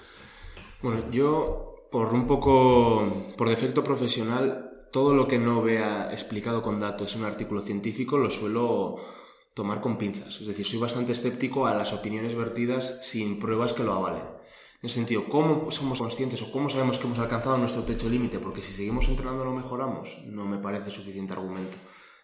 Bueno, 0.84 1.10
yo 1.12 1.88
por 1.90 2.14
un 2.14 2.28
poco, 2.28 3.26
por 3.36 3.50
defecto 3.50 3.84
profesional, 3.84 4.88
todo 4.92 5.16
lo 5.16 5.28
que 5.28 5.40
no 5.40 5.64
vea 5.64 6.10
explicado 6.12 6.62
con 6.62 6.80
datos 6.80 7.16
en 7.16 7.22
un 7.22 7.28
artículo 7.28 7.62
científico 7.62 8.20
lo 8.20 8.30
suelo 8.30 8.98
tomar 9.56 9.82
con 9.82 9.98
pinzas. 9.98 10.42
Es 10.42 10.48
decir, 10.48 10.66
soy 10.66 10.80
bastante 10.80 11.14
escéptico 11.14 11.66
a 11.66 11.74
las 11.74 11.92
opiniones 11.92 12.36
vertidas 12.36 13.08
sin 13.08 13.40
pruebas 13.40 13.74
que 13.74 13.84
lo 13.84 13.94
avalen. 13.94 14.41
En 14.82 14.88
ese 14.88 14.96
sentido, 14.96 15.26
¿cómo 15.30 15.70
somos 15.70 16.00
conscientes 16.00 16.42
o 16.42 16.52
cómo 16.52 16.68
sabemos 16.68 16.98
que 16.98 17.06
hemos 17.06 17.20
alcanzado 17.20 17.56
nuestro 17.60 17.84
techo 17.84 18.10
límite? 18.10 18.40
Porque 18.40 18.64
si 18.64 18.74
seguimos 18.74 19.08
entrenando 19.10 19.46
no 19.46 19.54
mejoramos, 19.54 20.24
no 20.26 20.44
me 20.46 20.58
parece 20.58 20.90
suficiente 20.90 21.34
argumento. 21.34 21.78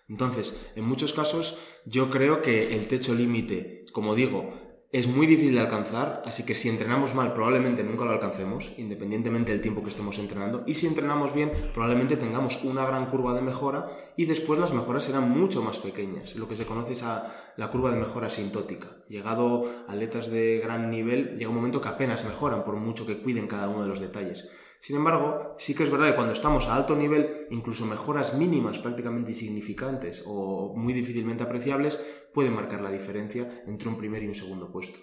Entonces, 0.09 0.71
en 0.75 0.85
muchos 0.85 1.13
casos, 1.13 1.59
yo 1.85 2.09
creo 2.09 2.41
que 2.41 2.75
el 2.75 2.87
techo 2.87 3.13
límite, 3.13 3.85
como 3.91 4.15
digo, 4.15 4.51
es 4.91 5.07
muy 5.07 5.27
difícil 5.27 5.53
de 5.55 5.59
alcanzar, 5.59 6.23
así 6.25 6.43
que 6.45 6.55
si 6.55 6.69
entrenamos 6.69 7.13
mal 7.13 7.33
probablemente 7.33 7.83
nunca 7.83 8.05
lo 8.05 8.11
alcancemos, 8.11 8.73
independientemente 8.77 9.51
del 9.51 9.59
tiempo 9.61 9.83
que 9.83 9.89
estemos 9.89 10.17
entrenando, 10.17 10.63
y 10.65 10.75
si 10.75 10.87
entrenamos 10.87 11.33
bien 11.33 11.51
probablemente 11.73 12.15
tengamos 12.15 12.63
una 12.63 12.85
gran 12.85 13.07
curva 13.07 13.33
de 13.33 13.41
mejora 13.41 13.87
y 14.15 14.25
después 14.25 14.59
las 14.59 14.73
mejoras 14.73 15.03
serán 15.03 15.29
mucho 15.29 15.61
más 15.61 15.79
pequeñas, 15.79 16.37
lo 16.37 16.47
que 16.47 16.55
se 16.55 16.65
conoce 16.65 16.93
es 16.93 17.03
a 17.03 17.29
la 17.57 17.69
curva 17.69 17.91
de 17.91 17.97
mejora 17.97 18.27
asintótica. 18.27 18.87
Llegado 19.09 19.69
a 19.87 19.91
atletas 19.91 20.31
de 20.31 20.59
gran 20.63 20.89
nivel, 20.89 21.37
llega 21.37 21.49
un 21.49 21.55
momento 21.55 21.81
que 21.81 21.89
apenas 21.89 22.23
mejoran 22.23 22.63
por 22.63 22.77
mucho 22.77 23.05
que 23.05 23.17
cuiden 23.17 23.47
cada 23.47 23.67
uno 23.67 23.81
de 23.81 23.89
los 23.89 23.99
detalles. 23.99 24.49
Sin 24.79 24.95
embargo, 24.95 25.55
sí 25.57 25.73
que 25.73 25.83
es 25.83 25.91
verdad 25.91 26.09
que 26.09 26.15
cuando 26.15 26.33
estamos 26.33 26.67
a 26.67 26.75
alto 26.75 26.95
nivel, 26.95 27.29
incluso 27.49 27.85
mejoras 27.85 28.35
mínimas 28.35 28.79
prácticamente 28.79 29.31
insignificantes 29.31 30.23
o 30.25 30.73
muy 30.75 30.93
difícilmente 30.93 31.43
apreciables 31.43 32.25
pueden 32.33 32.53
marcar 32.53 32.81
la 32.81 32.91
diferencia 32.91 33.49
entre 33.65 33.89
un 33.89 33.97
primer 33.97 34.23
y 34.23 34.27
un 34.27 34.35
segundo 34.35 34.71
puesto. 34.71 34.99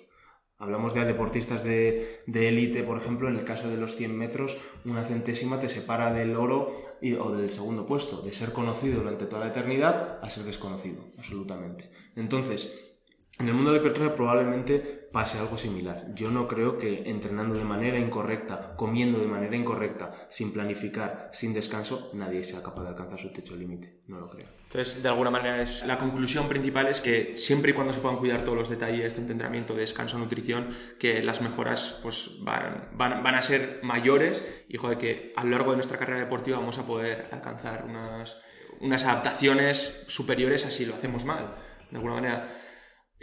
Hablamos 0.56 0.94
de 0.94 1.04
deportistas 1.04 1.64
de 1.64 2.22
élite, 2.26 2.84
por 2.84 2.96
ejemplo, 2.96 3.28
en 3.28 3.37
el 3.37 3.44
caso 3.44 3.68
de 3.68 3.76
los 3.76 3.96
100 3.96 4.16
metros, 4.16 4.56
una 4.84 5.02
centésima 5.02 5.58
te 5.58 5.68
separa 5.68 6.12
del 6.12 6.37
oro 6.37 6.68
o 7.20 7.32
del 7.32 7.50
segundo 7.50 7.84
puesto, 7.84 8.22
de 8.22 8.32
ser 8.32 8.52
conocido 8.52 9.00
durante 9.00 9.26
toda 9.26 9.42
la 9.42 9.48
eternidad 9.48 10.20
a 10.22 10.30
ser 10.30 10.44
desconocido, 10.44 11.12
absolutamente. 11.18 11.90
Entonces, 12.14 12.93
En 13.40 13.49
el 13.49 13.55
mundo 13.55 13.73
de 13.73 13.79
la 13.79 13.83
hipertrofia 13.83 14.14
probablemente 14.14 14.79
pase 15.11 15.38
algo 15.38 15.57
similar. 15.57 16.07
Yo 16.14 16.31
no 16.31 16.47
creo 16.47 16.79
que 16.79 17.11
entrenando 17.11 17.57
de 17.57 17.64
manera 17.64 17.99
incorrecta, 17.99 18.77
comiendo 18.77 19.18
de 19.18 19.27
manera 19.27 19.57
incorrecta, 19.57 20.12
sin 20.29 20.53
planificar, 20.53 21.31
sin 21.33 21.53
descanso, 21.53 22.11
nadie 22.14 22.44
sea 22.44 22.62
capaz 22.62 22.83
de 22.83 22.90
alcanzar 22.90 23.18
su 23.18 23.33
techo 23.33 23.57
límite. 23.57 24.03
No 24.07 24.20
lo 24.20 24.31
creo. 24.31 24.47
Entonces, 24.66 25.03
de 25.03 25.09
alguna 25.09 25.31
manera, 25.31 25.61
es, 25.61 25.85
la 25.85 25.99
conclusión 25.99 26.49
principal 26.49 26.87
es 26.87 27.01
que 27.01 27.37
siempre 27.37 27.73
y 27.73 27.75
cuando 27.75 27.92
se 27.92 27.99
puedan 27.99 28.18
cuidar 28.18 28.42
todos 28.44 28.57
los 28.57 28.68
detalles 28.68 29.16
de 29.16 29.23
entrenamiento, 29.23 29.75
descanso, 29.75 30.16
nutrición, 30.18 30.68
que 31.01 31.20
las 31.20 31.40
mejoras 31.40 31.99
pues, 32.03 32.38
van, 32.42 32.90
van, 32.97 33.35
a 33.35 33.42
ser 33.42 33.81
mayores 33.83 34.64
y 34.68 34.77
joder, 34.77 34.99
que 34.99 35.33
a 35.37 35.42
lo 35.42 35.51
largo 35.51 35.73
de 35.73 35.79
nuestra 35.79 35.99
carrera 35.99 36.20
deportiva 36.20 36.59
vamos 36.59 36.79
a 36.79 36.87
poder 36.87 37.29
alcanzar 37.33 37.85
unas, 37.85 38.37
unas 38.81 39.05
adaptaciones 39.05 40.05
superiores 40.07 40.66
a 40.66 40.70
si 40.70 40.87
lo 40.87 40.94
hacemos 40.94 41.25
mal. 41.25 41.55
De 41.90 41.97
alguna 41.97 42.14
manera 42.14 42.49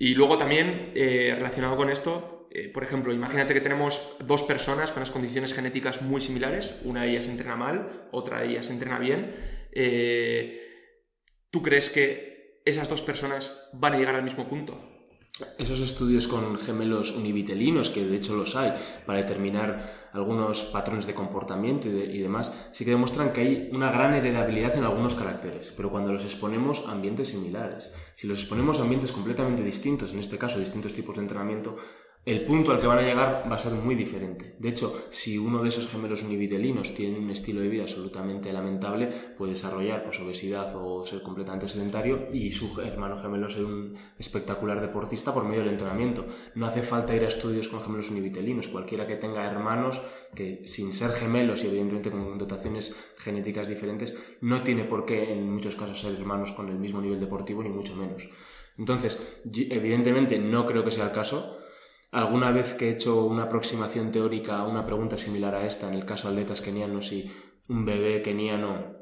y 0.01 0.15
luego 0.15 0.35
también, 0.39 0.91
eh, 0.95 1.31
relacionado 1.35 1.77
con 1.77 1.91
esto, 1.91 2.47
eh, 2.49 2.69
por 2.69 2.83
ejemplo, 2.83 3.13
imagínate 3.13 3.53
que 3.53 3.61
tenemos 3.61 4.15
dos 4.25 4.41
personas 4.41 4.91
con 4.91 5.01
las 5.01 5.11
condiciones 5.11 5.53
genéticas 5.53 6.01
muy 6.01 6.19
similares, 6.21 6.81
una 6.85 7.03
de 7.03 7.11
ellas 7.11 7.27
entrena 7.27 7.55
mal, 7.55 8.07
otra 8.11 8.41
de 8.41 8.47
ellas 8.47 8.71
entrena 8.71 8.97
bien. 8.97 9.31
Eh, 9.71 10.59
¿Tú 11.51 11.61
crees 11.61 11.91
que 11.91 12.63
esas 12.65 12.89
dos 12.89 13.03
personas 13.03 13.69
van 13.73 13.93
a 13.93 13.97
llegar 13.99 14.15
al 14.15 14.23
mismo 14.23 14.47
punto? 14.47 15.00
Esos 15.57 15.79
estudios 15.79 16.27
con 16.27 16.57
gemelos 16.59 17.11
univitelinos, 17.11 17.89
que 17.89 18.05
de 18.05 18.17
hecho 18.17 18.35
los 18.35 18.55
hay, 18.55 18.73
para 19.05 19.19
determinar 19.19 19.81
algunos 20.13 20.65
patrones 20.65 21.07
de 21.07 21.13
comportamiento 21.13 21.87
y, 21.87 22.19
demás, 22.19 22.69
sí 22.71 22.83
que 22.83 22.91
demuestran 22.91 23.31
que 23.31 23.41
hay 23.41 23.69
una 23.71 23.89
gran 23.89 24.13
heredabilidad 24.13 24.75
en 24.75 24.83
algunos 24.83 25.15
caracteres, 25.15 25.73
pero 25.75 25.89
cuando 25.89 26.11
los 26.11 26.25
exponemos 26.25 26.83
a 26.85 26.91
ambientes 26.91 27.29
similares, 27.29 27.93
si 28.13 28.27
los 28.27 28.39
exponemos 28.39 28.79
a 28.79 28.81
ambientes 28.81 29.13
completamente 29.13 29.63
distintos, 29.63 30.11
en 30.11 30.19
este 30.19 30.37
caso 30.37 30.59
distintos 30.59 30.93
tipos 30.93 31.15
de 31.15 31.21
entrenamiento, 31.21 31.77
el 32.23 32.41
punto 32.41 32.71
al 32.71 32.79
que 32.79 32.85
van 32.85 32.99
a 32.99 33.01
llegar 33.01 33.47
va 33.51 33.55
a 33.55 33.59
ser 33.59 33.73
muy 33.73 33.95
diferente. 33.95 34.55
De 34.59 34.69
hecho, 34.69 34.93
si 35.09 35.39
uno 35.39 35.63
de 35.63 35.69
esos 35.69 35.87
gemelos 35.87 36.21
univitelinos 36.21 36.93
tiene 36.93 37.17
un 37.17 37.31
estilo 37.31 37.61
de 37.61 37.67
vida 37.67 37.81
absolutamente 37.81 38.53
lamentable, 38.53 39.07
puede 39.35 39.53
desarrollar 39.53 40.03
pues, 40.03 40.19
obesidad 40.19 40.71
o 40.75 41.03
ser 41.03 41.23
completamente 41.23 41.67
sedentario 41.67 42.27
y 42.31 42.51
su 42.51 42.79
hermano 42.81 43.17
gemelo 43.17 43.49
ser 43.49 43.65
un 43.65 43.97
espectacular 44.19 44.79
deportista 44.79 45.33
por 45.33 45.45
medio 45.45 45.61
del 45.61 45.71
entrenamiento. 45.71 46.23
No 46.53 46.67
hace 46.67 46.83
falta 46.83 47.15
ir 47.15 47.23
a 47.23 47.27
estudios 47.27 47.69
con 47.69 47.81
gemelos 47.81 48.11
univitelinos. 48.11 48.67
Cualquiera 48.67 49.07
que 49.07 49.15
tenga 49.15 49.49
hermanos 49.49 49.99
que 50.35 50.61
sin 50.67 50.93
ser 50.93 51.11
gemelos 51.13 51.63
y 51.63 51.67
evidentemente 51.69 52.11
con 52.11 52.37
dotaciones 52.37 53.13
genéticas 53.17 53.67
diferentes, 53.67 54.15
no 54.41 54.61
tiene 54.61 54.83
por 54.83 55.05
qué 55.05 55.33
en 55.33 55.51
muchos 55.51 55.75
casos 55.75 55.99
ser 55.99 56.13
hermanos 56.13 56.51
con 56.51 56.69
el 56.69 56.77
mismo 56.77 57.01
nivel 57.01 57.19
deportivo 57.19 57.63
ni 57.63 57.69
mucho 57.69 57.95
menos. 57.95 58.29
Entonces, 58.77 59.41
evidentemente 59.43 60.37
no 60.39 60.67
creo 60.67 60.83
que 60.83 60.91
sea 60.91 61.05
el 61.05 61.11
caso, 61.11 61.57
Alguna 62.11 62.51
vez 62.51 62.73
que 62.73 62.89
he 62.89 62.91
hecho 62.91 63.25
una 63.25 63.43
aproximación 63.43 64.11
teórica 64.11 64.59
a 64.59 64.67
una 64.67 64.85
pregunta 64.85 65.17
similar 65.17 65.55
a 65.55 65.65
esta, 65.65 65.87
en 65.87 65.93
el 65.93 66.05
caso 66.05 66.27
de 66.27 66.33
atletas 66.33 66.61
kenianos 66.61 67.13
y 67.13 67.31
un 67.69 67.85
bebé 67.85 68.21
keniano 68.21 69.01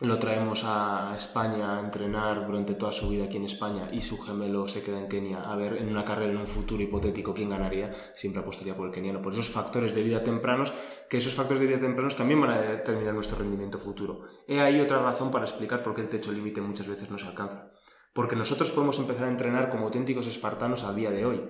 lo 0.00 0.16
traemos 0.20 0.62
a 0.64 1.12
España 1.16 1.76
a 1.76 1.80
entrenar 1.80 2.46
durante 2.46 2.74
toda 2.74 2.92
su 2.92 3.08
vida 3.08 3.24
aquí 3.24 3.36
en 3.36 3.44
España 3.44 3.88
y 3.92 4.00
su 4.00 4.16
gemelo 4.20 4.68
se 4.68 4.82
queda 4.82 5.00
en 5.00 5.08
Kenia, 5.08 5.50
a 5.50 5.56
ver 5.56 5.76
en 5.78 5.88
una 5.88 6.04
carrera 6.04 6.30
en 6.30 6.38
un 6.38 6.46
futuro 6.46 6.82
hipotético 6.82 7.34
quién 7.34 7.50
ganaría, 7.50 7.90
siempre 8.14 8.42
apostaría 8.42 8.76
por 8.76 8.86
el 8.86 8.92
keniano. 8.92 9.20
Por 9.20 9.32
esos 9.32 9.50
factores 9.50 9.96
de 9.96 10.04
vida 10.04 10.22
tempranos, 10.22 10.72
que 11.08 11.18
esos 11.18 11.34
factores 11.34 11.58
de 11.58 11.66
vida 11.66 11.80
tempranos 11.80 12.14
también 12.14 12.40
van 12.40 12.50
a 12.50 12.60
determinar 12.60 13.12
nuestro 13.12 13.38
rendimiento 13.38 13.78
futuro. 13.78 14.22
He 14.46 14.60
ahí 14.60 14.80
otra 14.80 15.02
razón 15.02 15.32
para 15.32 15.46
explicar 15.46 15.82
por 15.82 15.96
qué 15.96 16.02
el 16.02 16.08
techo 16.08 16.30
límite 16.30 16.60
muchas 16.60 16.86
veces 16.86 17.10
no 17.10 17.18
se 17.18 17.26
alcanza. 17.26 17.72
Porque 18.18 18.34
nosotros 18.34 18.72
podemos 18.72 18.98
empezar 18.98 19.26
a 19.26 19.30
entrenar 19.30 19.70
como 19.70 19.84
auténticos 19.84 20.26
espartanos 20.26 20.82
a 20.82 20.92
día 20.92 21.12
de 21.12 21.24
hoy. 21.24 21.40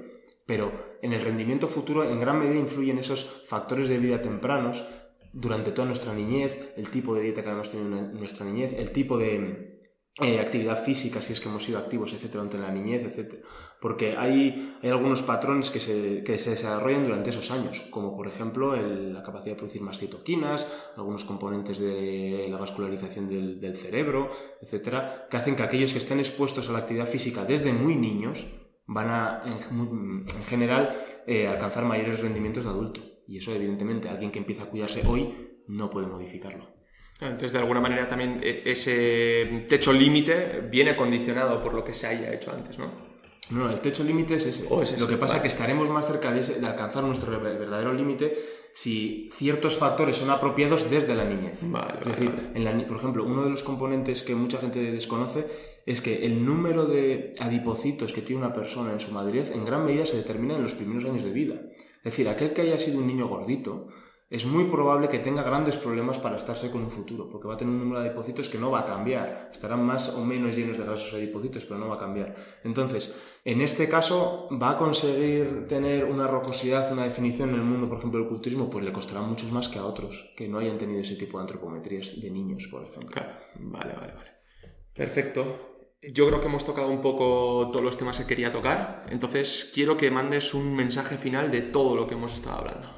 Pero 0.45 0.71
en 1.01 1.15
el 1.15 1.23
rendimiento 1.23 1.67
futuro 1.67 2.05
en 2.05 2.21
gran 2.21 2.39
medida 2.39 2.57
influyen 2.61 2.99
esos 2.99 3.47
factores 3.47 3.89
de 3.89 3.97
vida 3.97 4.21
tempranos 4.21 4.85
durante 5.33 5.73
toda 5.73 5.89
nuestra 5.89 6.13
niñez, 6.13 6.75
el 6.77 6.91
tipo 6.91 7.15
de 7.15 7.23
dieta 7.23 7.43
que 7.43 7.49
hemos 7.49 7.71
tenido 7.71 7.97
en 7.97 8.13
nuestra 8.13 8.45
niñez, 8.45 8.75
el 8.75 8.93
tipo 8.93 9.17
de 9.17 9.78
eh, 10.21 10.41
actividad 10.41 10.83
física, 10.83 11.23
si 11.23 11.33
es 11.33 11.41
que 11.41 11.49
hemos 11.49 11.65
sido 11.65 11.79
activos, 11.79 12.13
etcétera, 12.13 12.45
durante 12.45 12.59
la 12.59 12.73
niñez, 12.73 13.05
etcétera. 13.05 13.43
Porque 13.81 14.17
hay, 14.17 14.77
algunos 14.83 15.23
patrones 15.23 15.71
que 15.71 15.79
se, 15.79 16.25
que 16.25 16.39
se 16.39 16.51
desarrollan 16.51 17.05
durante 17.05 17.31
esos 17.31 17.51
años, 17.53 17.87
como 17.91 18.17
por 18.17 18.27
ejemplo 18.27 18.75
la 18.75 19.23
capacidad 19.23 19.53
de 19.53 19.59
producir 19.59 19.83
más 19.83 19.99
citoquinas, 19.99 20.91
algunos 20.97 21.25
componentes 21.25 21.79
de 21.79 22.49
la 22.51 22.57
vascularización 22.57 23.29
del, 23.29 23.61
del 23.61 23.77
cerebro, 23.77 24.29
etcétera, 24.61 25.29
que 25.31 25.37
hacen 25.37 25.55
que 25.55 25.63
aquellos 25.63 25.93
que 25.93 25.99
estén 25.99 26.19
expuestos 26.19 26.69
a 26.69 26.73
la 26.73 26.79
actividad 26.79 27.07
física 27.07 27.45
desde 27.45 27.73
muy 27.73 27.95
niños, 27.95 28.47
van 28.89 29.11
a, 29.11 29.41
en, 29.45 30.25
general, 30.47 30.91
eh, 31.27 31.47
alcanzar 31.47 31.85
mayores 31.85 32.21
rendimientos 32.21 32.65
de 32.65 32.71
adulto. 32.71 33.01
Y 33.27 33.39
eso, 33.39 33.53
evidentemente, 33.53 34.09
alguien 34.09 34.33
que 34.33 34.39
empieza 34.39 34.65
a 34.65 34.71
cuidarse 34.71 35.07
hoy 35.07 35.63
no 35.69 35.91
puede 35.91 36.07
modificarlo. 36.07 36.78
Entonces, 37.21 37.53
de 37.53 37.59
alguna 37.59 37.81
manera, 37.81 38.07
también 38.09 38.41
eh, 38.43 38.63
ese 38.65 39.65
techo 39.69 39.93
límite 39.93 40.69
viene 40.71 40.95
condicionado 40.95 41.63
por 41.63 41.75
lo 41.75 41.83
que 41.83 41.93
se 41.93 42.07
haya 42.07 42.33
hecho 42.33 42.53
antes, 42.53 42.79
¿no? 42.79 43.09
No, 43.51 43.71
el 43.71 43.81
techo 43.81 44.05
límite 44.05 44.35
es 44.35 44.47
ese. 44.47 44.67
Oh, 44.71 44.83
lo 44.99 45.09
que 45.09 45.17
pasa 45.17 45.37
es 45.37 45.43
que 45.43 45.49
estaremos 45.49 45.89
más 45.89 46.07
cerca 46.07 46.31
de, 46.31 46.43
de 46.43 46.67
alcanzar 46.67 47.03
nuestro 47.03 47.41
verdadero 47.41 47.95
límite 47.95 48.37
si 48.75 49.29
ciertos 49.33 49.77
factores 49.77 50.17
son 50.17 50.31
apropiados 50.31 50.89
desde 50.89 51.17
la 51.17 51.25
niñez. 51.25 51.63
es 51.63 52.07
decir, 52.07 52.31
por 52.87 52.97
ejemplo, 52.97 53.25
uno 53.25 53.43
de 53.43 53.51
los 53.51 53.65
componentes 53.65 54.23
que 54.23 54.37
mucha 54.37 54.59
gente 54.59 54.93
desconoce 54.93 55.49
es 55.85 56.01
que 56.01 56.27
el 56.27 56.45
número 56.45 56.87
de 56.87 57.33
adipocitos 57.41 58.13
que 58.13 58.23
tiene 58.23 58.45
una 58.45 58.53
persona 58.53 58.93
en 58.93 59.01
su 59.01 59.11
madurez 59.11 59.51
en 59.51 59.65
gran 59.65 59.85
medida 59.85 60.07
se 60.07 60.19
determina 60.19 60.55
en 60.55 60.63
los 60.63 60.75
primeros 60.75 61.07
años 61.07 61.25
de 61.25 61.33
vida. 61.33 61.55
Es 62.05 62.13
decir, 62.13 62.29
aquel 62.29 62.53
que 62.53 62.63
haya 62.63 62.79
sido 62.79 62.99
un 62.99 63.09
niño 63.09 63.27
gordito, 63.27 63.89
es 64.31 64.45
muy 64.45 64.65
probable 64.65 65.09
que 65.09 65.21
tenga 65.21 65.43
grandes 65.43 65.79
problemas 65.79 66.19
para 66.19 66.37
estarse 66.37 66.71
con 66.71 66.83
un 66.83 66.91
futuro, 66.91 67.29
porque 67.31 67.49
va 67.49 67.55
a 67.55 67.57
tener 67.57 67.73
un 67.73 67.81
número 67.81 68.01
de 68.01 68.09
adipocitos 68.09 68.51
que 68.51 68.59
no 68.59 68.71
va 68.71 68.81
a 68.81 68.87
cambiar. 68.87 69.49
Estarán 69.51 69.85
más 69.87 70.11
o 70.11 70.25
menos 70.25 70.55
llenos 70.55 70.77
de 70.77 70.85
grasos 70.85 71.15
adipocitos, 71.15 71.65
pero 71.65 71.81
no 71.81 71.89
va 71.89 71.95
a 71.95 71.99
cambiar. 71.99 72.35
Entonces, 72.63 73.41
en 73.45 73.63
este 73.63 73.89
caso, 73.89 74.49
¿va 74.61 74.73
a 74.73 74.79
conseguir 74.79 75.67
tener 75.67 76.05
una 76.05 76.27
rocosidad, 76.27 76.93
una 76.93 77.05
definición 77.05 77.49
en 77.51 77.55
el 77.57 77.63
mundo, 77.63 77.89
por 77.89 77.97
ejemplo, 77.97 78.21
del 78.21 78.29
culturismo? 78.29 78.69
Pues 78.69 78.85
le 78.85 78.93
costará 78.93 79.23
mucho 79.23 79.47
más 79.47 79.71
que 79.71 79.79
a 79.79 79.87
otros 79.87 80.35
que 80.37 80.47
no 80.47 80.59
hayan 80.59 80.77
tenido 80.77 81.01
ese 81.01 81.17
tipo 81.17 81.39
de 81.39 81.43
antropometrías 81.43 82.21
de 82.21 82.31
niños, 82.31 82.69
por 82.71 82.85
ejemplo. 82.85 83.11
Claro. 83.11 83.33
Vale, 83.61 83.95
vale, 83.95 84.13
vale. 84.13 84.31
Perfecto. 84.95 85.95
Yo 86.03 86.29
creo 86.29 86.41
que 86.41 86.47
hemos 86.47 86.67
tocado 86.67 86.89
un 86.89 87.01
poco 87.01 87.71
todos 87.73 87.85
los 87.85 87.97
temas 87.97 88.19
que 88.19 88.27
quería 88.27 88.53
tocar, 88.53 89.07
entonces 89.11 89.73
quiero 89.75 89.97
que 89.97 90.13
mandes 90.13 90.55
un 90.55 90.77
mensaje 90.77 91.17
final 91.17 91.51
de 91.51 91.61
todo 91.61 91.97
lo 91.97 92.07
que 92.07 92.15
hemos 92.15 92.35
estado 92.35 92.59
hablando. 92.59 92.98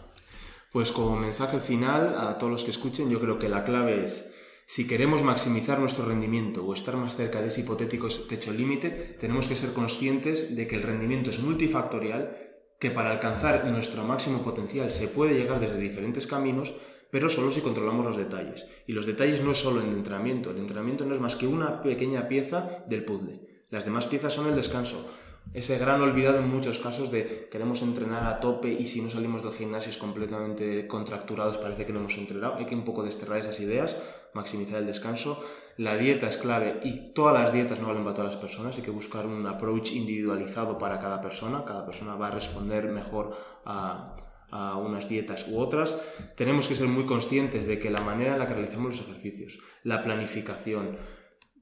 Pues 0.72 0.92
como 0.92 1.16
mensaje 1.16 1.58
final 1.58 2.14
a 2.16 2.38
todos 2.38 2.52
los 2.52 2.64
que 2.64 2.70
escuchen, 2.70 3.10
yo 3.10 3.18
creo 3.18 3.40
que 3.40 3.48
la 3.48 3.64
clave 3.64 4.04
es, 4.04 4.36
si 4.66 4.86
queremos 4.86 5.24
maximizar 5.24 5.80
nuestro 5.80 6.06
rendimiento 6.06 6.64
o 6.64 6.72
estar 6.72 6.96
más 6.96 7.16
cerca 7.16 7.40
de 7.40 7.48
ese 7.48 7.62
hipotético 7.62 8.06
techo 8.28 8.52
límite, 8.52 8.90
tenemos 9.18 9.48
que 9.48 9.56
ser 9.56 9.72
conscientes 9.72 10.54
de 10.54 10.68
que 10.68 10.76
el 10.76 10.84
rendimiento 10.84 11.30
es 11.30 11.40
multifactorial, 11.40 12.36
que 12.78 12.92
para 12.92 13.10
alcanzar 13.10 13.64
nuestro 13.64 14.04
máximo 14.04 14.42
potencial 14.42 14.92
se 14.92 15.08
puede 15.08 15.34
llegar 15.34 15.58
desde 15.58 15.80
diferentes 15.80 16.28
caminos, 16.28 16.76
pero 17.10 17.28
solo 17.28 17.50
si 17.50 17.62
controlamos 17.62 18.06
los 18.06 18.16
detalles. 18.16 18.68
Y 18.86 18.92
los 18.92 19.06
detalles 19.06 19.42
no 19.42 19.50
es 19.50 19.58
solo 19.58 19.80
el 19.80 19.88
entrenamiento, 19.88 20.52
el 20.52 20.58
entrenamiento 20.58 21.04
no 21.04 21.16
es 21.16 21.20
más 21.20 21.34
que 21.34 21.48
una 21.48 21.82
pequeña 21.82 22.28
pieza 22.28 22.84
del 22.86 23.04
puzzle. 23.04 23.40
Las 23.70 23.84
demás 23.84 24.06
piezas 24.06 24.32
son 24.32 24.46
el 24.46 24.54
descanso, 24.54 25.04
ese 25.52 25.78
gran 25.78 26.00
olvidado 26.00 26.38
en 26.38 26.48
muchos 26.48 26.78
casos 26.78 27.10
de 27.10 27.48
queremos 27.50 27.82
entrenar 27.82 28.24
a 28.24 28.38
tope 28.38 28.70
y 28.70 28.86
si 28.86 29.02
no 29.02 29.10
salimos 29.10 29.42
del 29.42 29.52
gimnasio 29.52 29.90
es 29.90 29.98
completamente 29.98 30.86
contracturados, 30.86 31.58
parece 31.58 31.84
que 31.84 31.92
no 31.92 31.98
hemos 31.98 32.16
entrenado. 32.18 32.54
Hay 32.56 32.66
que 32.66 32.76
un 32.76 32.84
poco 32.84 33.02
desterrar 33.02 33.40
esas 33.40 33.58
ideas, 33.58 34.00
maximizar 34.32 34.78
el 34.78 34.86
descanso. 34.86 35.42
La 35.76 35.96
dieta 35.96 36.28
es 36.28 36.36
clave 36.36 36.78
y 36.84 37.12
todas 37.14 37.34
las 37.34 37.52
dietas 37.52 37.80
no 37.80 37.88
valen 37.88 38.04
para 38.04 38.14
todas 38.14 38.34
las 38.34 38.40
personas, 38.40 38.76
hay 38.76 38.84
que 38.84 38.92
buscar 38.92 39.26
un 39.26 39.44
approach 39.46 39.92
individualizado 39.92 40.78
para 40.78 41.00
cada 41.00 41.20
persona. 41.20 41.64
Cada 41.64 41.84
persona 41.84 42.14
va 42.14 42.28
a 42.28 42.32
responder 42.32 42.88
mejor 42.88 43.36
a, 43.64 44.14
a 44.50 44.76
unas 44.76 45.08
dietas 45.08 45.48
u 45.48 45.58
otras, 45.58 46.02
tenemos 46.36 46.68
que 46.68 46.74
ser 46.74 46.88
muy 46.88 47.06
conscientes 47.06 47.66
de 47.66 47.78
que 47.78 47.90
la 47.90 48.00
manera 48.00 48.34
en 48.34 48.38
la 48.38 48.46
que 48.46 48.54
realizamos 48.54 48.96
los 48.96 49.08
ejercicios, 49.08 49.60
la 49.84 50.02
planificación, 50.02 50.96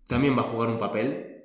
también 0.07 0.37
va 0.37 0.41
a 0.41 0.45
jugar 0.45 0.69
un 0.71 0.79
papel 0.79 1.38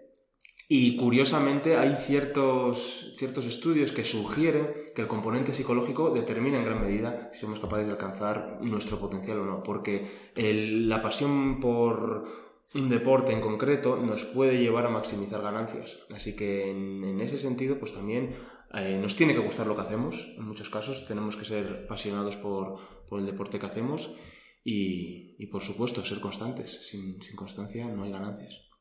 y 0.68 0.96
curiosamente 0.96 1.78
hay 1.78 1.96
ciertos, 1.98 3.14
ciertos 3.18 3.46
estudios 3.46 3.92
que 3.92 4.04
sugieren 4.04 4.72
que 4.96 5.02
el 5.02 5.08
componente 5.08 5.54
psicológico 5.54 6.12
determina 6.12 6.58
en 6.58 6.66
gran 6.66 6.82
medida 6.82 7.30
si 7.34 7.42
somos 7.42 7.60
capaces 7.60 7.86
de 7.86 7.92
alcanzar 7.92 8.60
nuestro 8.62 9.00
potencial 9.00 9.40
o 9.40 9.46
no, 9.46 9.64
porque 9.64 10.08
la 10.36 11.02
pasión 11.02 11.60
por 11.60 12.26
un 12.76 12.90
deporte 12.90 13.34
en 13.34 13.42
concreto 13.42 13.98
nos 13.98 14.26
puede 14.26 14.58
llevar 14.58 14.86
a 14.86 14.90
maximizar 14.90 15.42
ganancias. 15.42 16.00
Así 16.16 16.36
que 16.36 16.72
en, 16.72 17.20
ese 17.20 17.38
sentido, 17.38 17.78
pues 17.78 17.94
también 17.94 18.34
eh, 18.74 18.98
nos 19.00 19.16
tiene 19.16 19.34
que 19.34 19.40
gustar 19.40 19.68
lo 19.68 19.76
que 19.76 19.82
hacemos. 19.82 20.34
En 20.38 20.48
muchos 20.48 20.70
casos 20.70 21.06
tenemos 21.06 21.36
que 21.36 21.46
ser 21.46 21.84
apasionados 21.86 22.38
por, 22.38 22.80
el 23.12 23.28
deporte 23.28 23.60
que 23.60 23.68
hacemos 23.68 24.16
y, 24.64 25.46
por 25.52 25.62
supuesto 25.62 26.04
ser 26.04 26.20
constantes. 26.20 26.88
sin 26.90 27.36
constancia 27.36 27.86
no 27.92 28.04
hay 28.04 28.12
ganancias. 28.12 28.73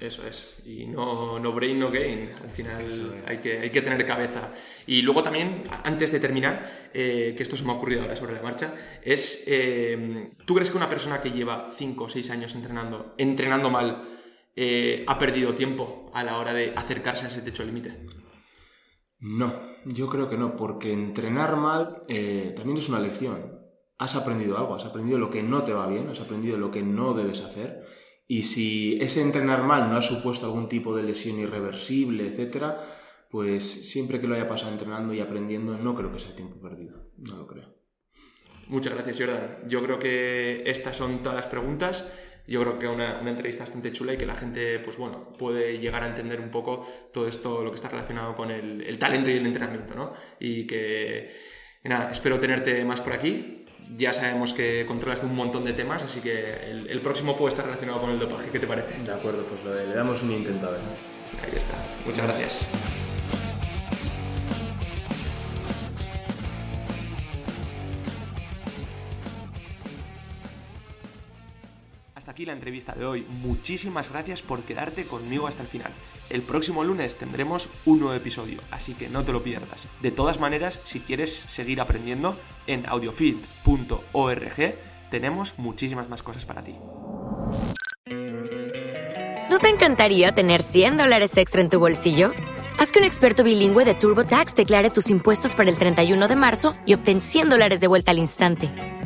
Eso 0.00 0.26
es. 0.26 0.62
Y 0.66 0.86
no, 0.86 1.38
no 1.38 1.52
brain, 1.52 1.78
no 1.78 1.90
gain. 1.90 2.30
Al 2.42 2.50
final 2.50 2.86
hay, 3.26 3.38
que, 3.38 3.58
hay 3.58 3.70
que 3.70 3.82
tener 3.82 4.04
cabeza. 4.06 4.52
Y 4.86 5.02
luego 5.02 5.22
también, 5.22 5.64
antes 5.84 6.12
de 6.12 6.20
terminar, 6.20 6.90
eh, 6.94 7.34
que 7.36 7.42
esto 7.42 7.56
se 7.56 7.64
me 7.64 7.72
ha 7.72 7.74
ocurrido 7.74 8.02
ahora 8.02 8.14
sobre 8.14 8.34
la 8.34 8.42
marcha, 8.42 8.72
es, 9.02 9.44
eh, 9.48 10.26
¿tú 10.44 10.54
crees 10.54 10.70
que 10.70 10.76
una 10.76 10.88
persona 10.88 11.20
que 11.20 11.30
lleva 11.30 11.68
5 11.70 12.04
o 12.04 12.08
6 12.08 12.30
años 12.30 12.54
entrenando, 12.54 13.14
entrenando 13.18 13.70
mal, 13.70 14.08
eh, 14.54 15.04
ha 15.06 15.18
perdido 15.18 15.54
tiempo 15.54 16.10
a 16.14 16.22
la 16.22 16.38
hora 16.38 16.52
de 16.54 16.74
acercarse 16.76 17.24
a 17.24 17.28
ese 17.28 17.42
techo 17.42 17.64
límite? 17.64 17.96
No, 19.20 19.52
yo 19.84 20.08
creo 20.08 20.28
que 20.28 20.36
no, 20.36 20.54
porque 20.54 20.92
entrenar 20.92 21.56
mal 21.56 21.88
también 22.54 22.76
es 22.76 22.88
una 22.88 23.00
lección. 23.00 23.58
Has 23.98 24.14
aprendido 24.14 24.58
algo, 24.58 24.76
has 24.76 24.84
aprendido 24.84 25.18
lo 25.18 25.30
que 25.30 25.42
no 25.42 25.64
te 25.64 25.72
va 25.72 25.88
bien, 25.88 26.08
has 26.08 26.20
aprendido 26.20 26.56
lo 26.56 26.70
que 26.70 26.82
no 26.82 27.14
debes 27.14 27.40
hacer 27.40 27.84
y 28.30 28.42
si 28.42 28.98
ese 29.00 29.22
entrenar 29.22 29.62
mal 29.64 29.88
no 29.88 29.96
ha 29.96 30.02
supuesto 30.02 30.44
algún 30.44 30.68
tipo 30.68 30.94
de 30.94 31.02
lesión 31.02 31.38
irreversible, 31.38 32.26
etcétera, 32.26 32.78
pues 33.30 33.64
siempre 33.90 34.20
que 34.20 34.28
lo 34.28 34.34
haya 34.34 34.46
pasado 34.46 34.70
entrenando 34.70 35.14
y 35.14 35.20
aprendiendo, 35.20 35.78
no 35.78 35.94
creo 35.94 36.12
que 36.12 36.18
sea 36.18 36.36
tiempo 36.36 36.60
perdido. 36.60 37.10
No 37.16 37.38
lo 37.38 37.46
creo. 37.46 37.74
Muchas 38.66 38.92
gracias, 38.92 39.18
Jordan. 39.18 39.66
Yo 39.66 39.82
creo 39.82 39.98
que 39.98 40.62
estas 40.66 40.94
son 40.94 41.22
todas 41.22 41.36
las 41.36 41.46
preguntas. 41.46 42.12
Yo 42.46 42.60
creo 42.60 42.78
que 42.78 42.86
una, 42.86 43.18
una 43.18 43.30
entrevista 43.30 43.64
bastante 43.64 43.92
chula 43.92 44.12
y 44.12 44.18
que 44.18 44.26
la 44.26 44.34
gente, 44.34 44.78
pues 44.80 44.98
bueno, 44.98 45.32
puede 45.32 45.78
llegar 45.78 46.04
a 46.04 46.08
entender 46.08 46.38
un 46.40 46.50
poco 46.50 46.86
todo 47.14 47.26
esto, 47.26 47.64
lo 47.64 47.70
que 47.70 47.76
está 47.76 47.88
relacionado 47.88 48.36
con 48.36 48.50
el, 48.50 48.82
el 48.82 48.98
talento 48.98 49.30
y 49.30 49.34
el 49.34 49.46
entrenamiento, 49.46 49.94
¿no? 49.94 50.12
Y 50.38 50.66
que, 50.66 51.30
nada, 51.84 52.12
espero 52.12 52.38
tenerte 52.38 52.84
más 52.84 53.00
por 53.00 53.14
aquí 53.14 53.57
ya 53.96 54.12
sabemos 54.12 54.52
que 54.52 54.84
controlas 54.86 55.22
un 55.22 55.34
montón 55.34 55.64
de 55.64 55.72
temas, 55.72 56.02
así 56.02 56.20
que 56.20 56.54
el, 56.70 57.00
próximo 57.00 57.36
puede 57.36 57.50
estar 57.50 57.64
relacionado 57.64 58.00
con 58.00 58.10
el 58.10 58.18
dopaje. 58.18 58.50
¿Qué 58.50 58.58
te 58.58 58.66
parece? 58.66 58.98
De 58.98 59.12
acuerdo, 59.12 59.46
pues 59.46 59.64
lo 59.64 59.74
le 59.74 59.94
damos 59.94 60.22
un 60.22 60.32
intento 60.32 60.68
a 60.68 60.72
ver. 60.72 60.80
Ahí 61.44 61.56
está. 61.56 61.74
Muchas 62.04 62.26
gracias. 62.26 62.68
Aquí 72.28 72.44
la 72.44 72.52
entrevista 72.52 72.92
de 72.92 73.04
hoy. 73.04 73.26
Muchísimas 73.42 74.10
gracias 74.10 74.42
por 74.42 74.62
quedarte 74.62 75.04
conmigo 75.04 75.46
hasta 75.46 75.62
el 75.62 75.68
final. 75.68 75.92
El 76.30 76.42
próximo 76.42 76.84
lunes 76.84 77.16
tendremos 77.16 77.68
un 77.86 78.00
nuevo 78.00 78.14
episodio, 78.14 78.60
así 78.70 78.94
que 78.94 79.08
no 79.08 79.24
te 79.24 79.32
lo 79.32 79.42
pierdas. 79.42 79.88
De 80.02 80.10
todas 80.10 80.38
maneras, 80.38 80.80
si 80.84 81.00
quieres 81.00 81.32
seguir 81.32 81.80
aprendiendo, 81.80 82.36
en 82.66 82.86
audiofit.org 82.86 84.74
tenemos 85.10 85.54
muchísimas 85.56 86.08
más 86.08 86.22
cosas 86.22 86.44
para 86.44 86.62
ti. 86.62 86.76
¿No 89.50 89.58
te 89.58 89.68
encantaría 89.70 90.32
tener 90.32 90.62
100 90.62 90.98
dólares 90.98 91.36
extra 91.36 91.62
en 91.62 91.70
tu 91.70 91.80
bolsillo? 91.80 92.32
Haz 92.78 92.92
que 92.92 93.00
un 93.00 93.06
experto 93.06 93.42
bilingüe 93.42 93.84
de 93.84 93.94
TurboTax 93.94 94.54
declare 94.54 94.90
tus 94.90 95.10
impuestos 95.10 95.54
para 95.54 95.70
el 95.70 95.78
31 95.78 96.28
de 96.28 96.36
marzo 96.36 96.74
y 96.84 96.94
obtén 96.94 97.20
100 97.20 97.48
dólares 97.48 97.80
de 97.80 97.88
vuelta 97.88 98.10
al 98.10 98.18
instante. 98.18 98.70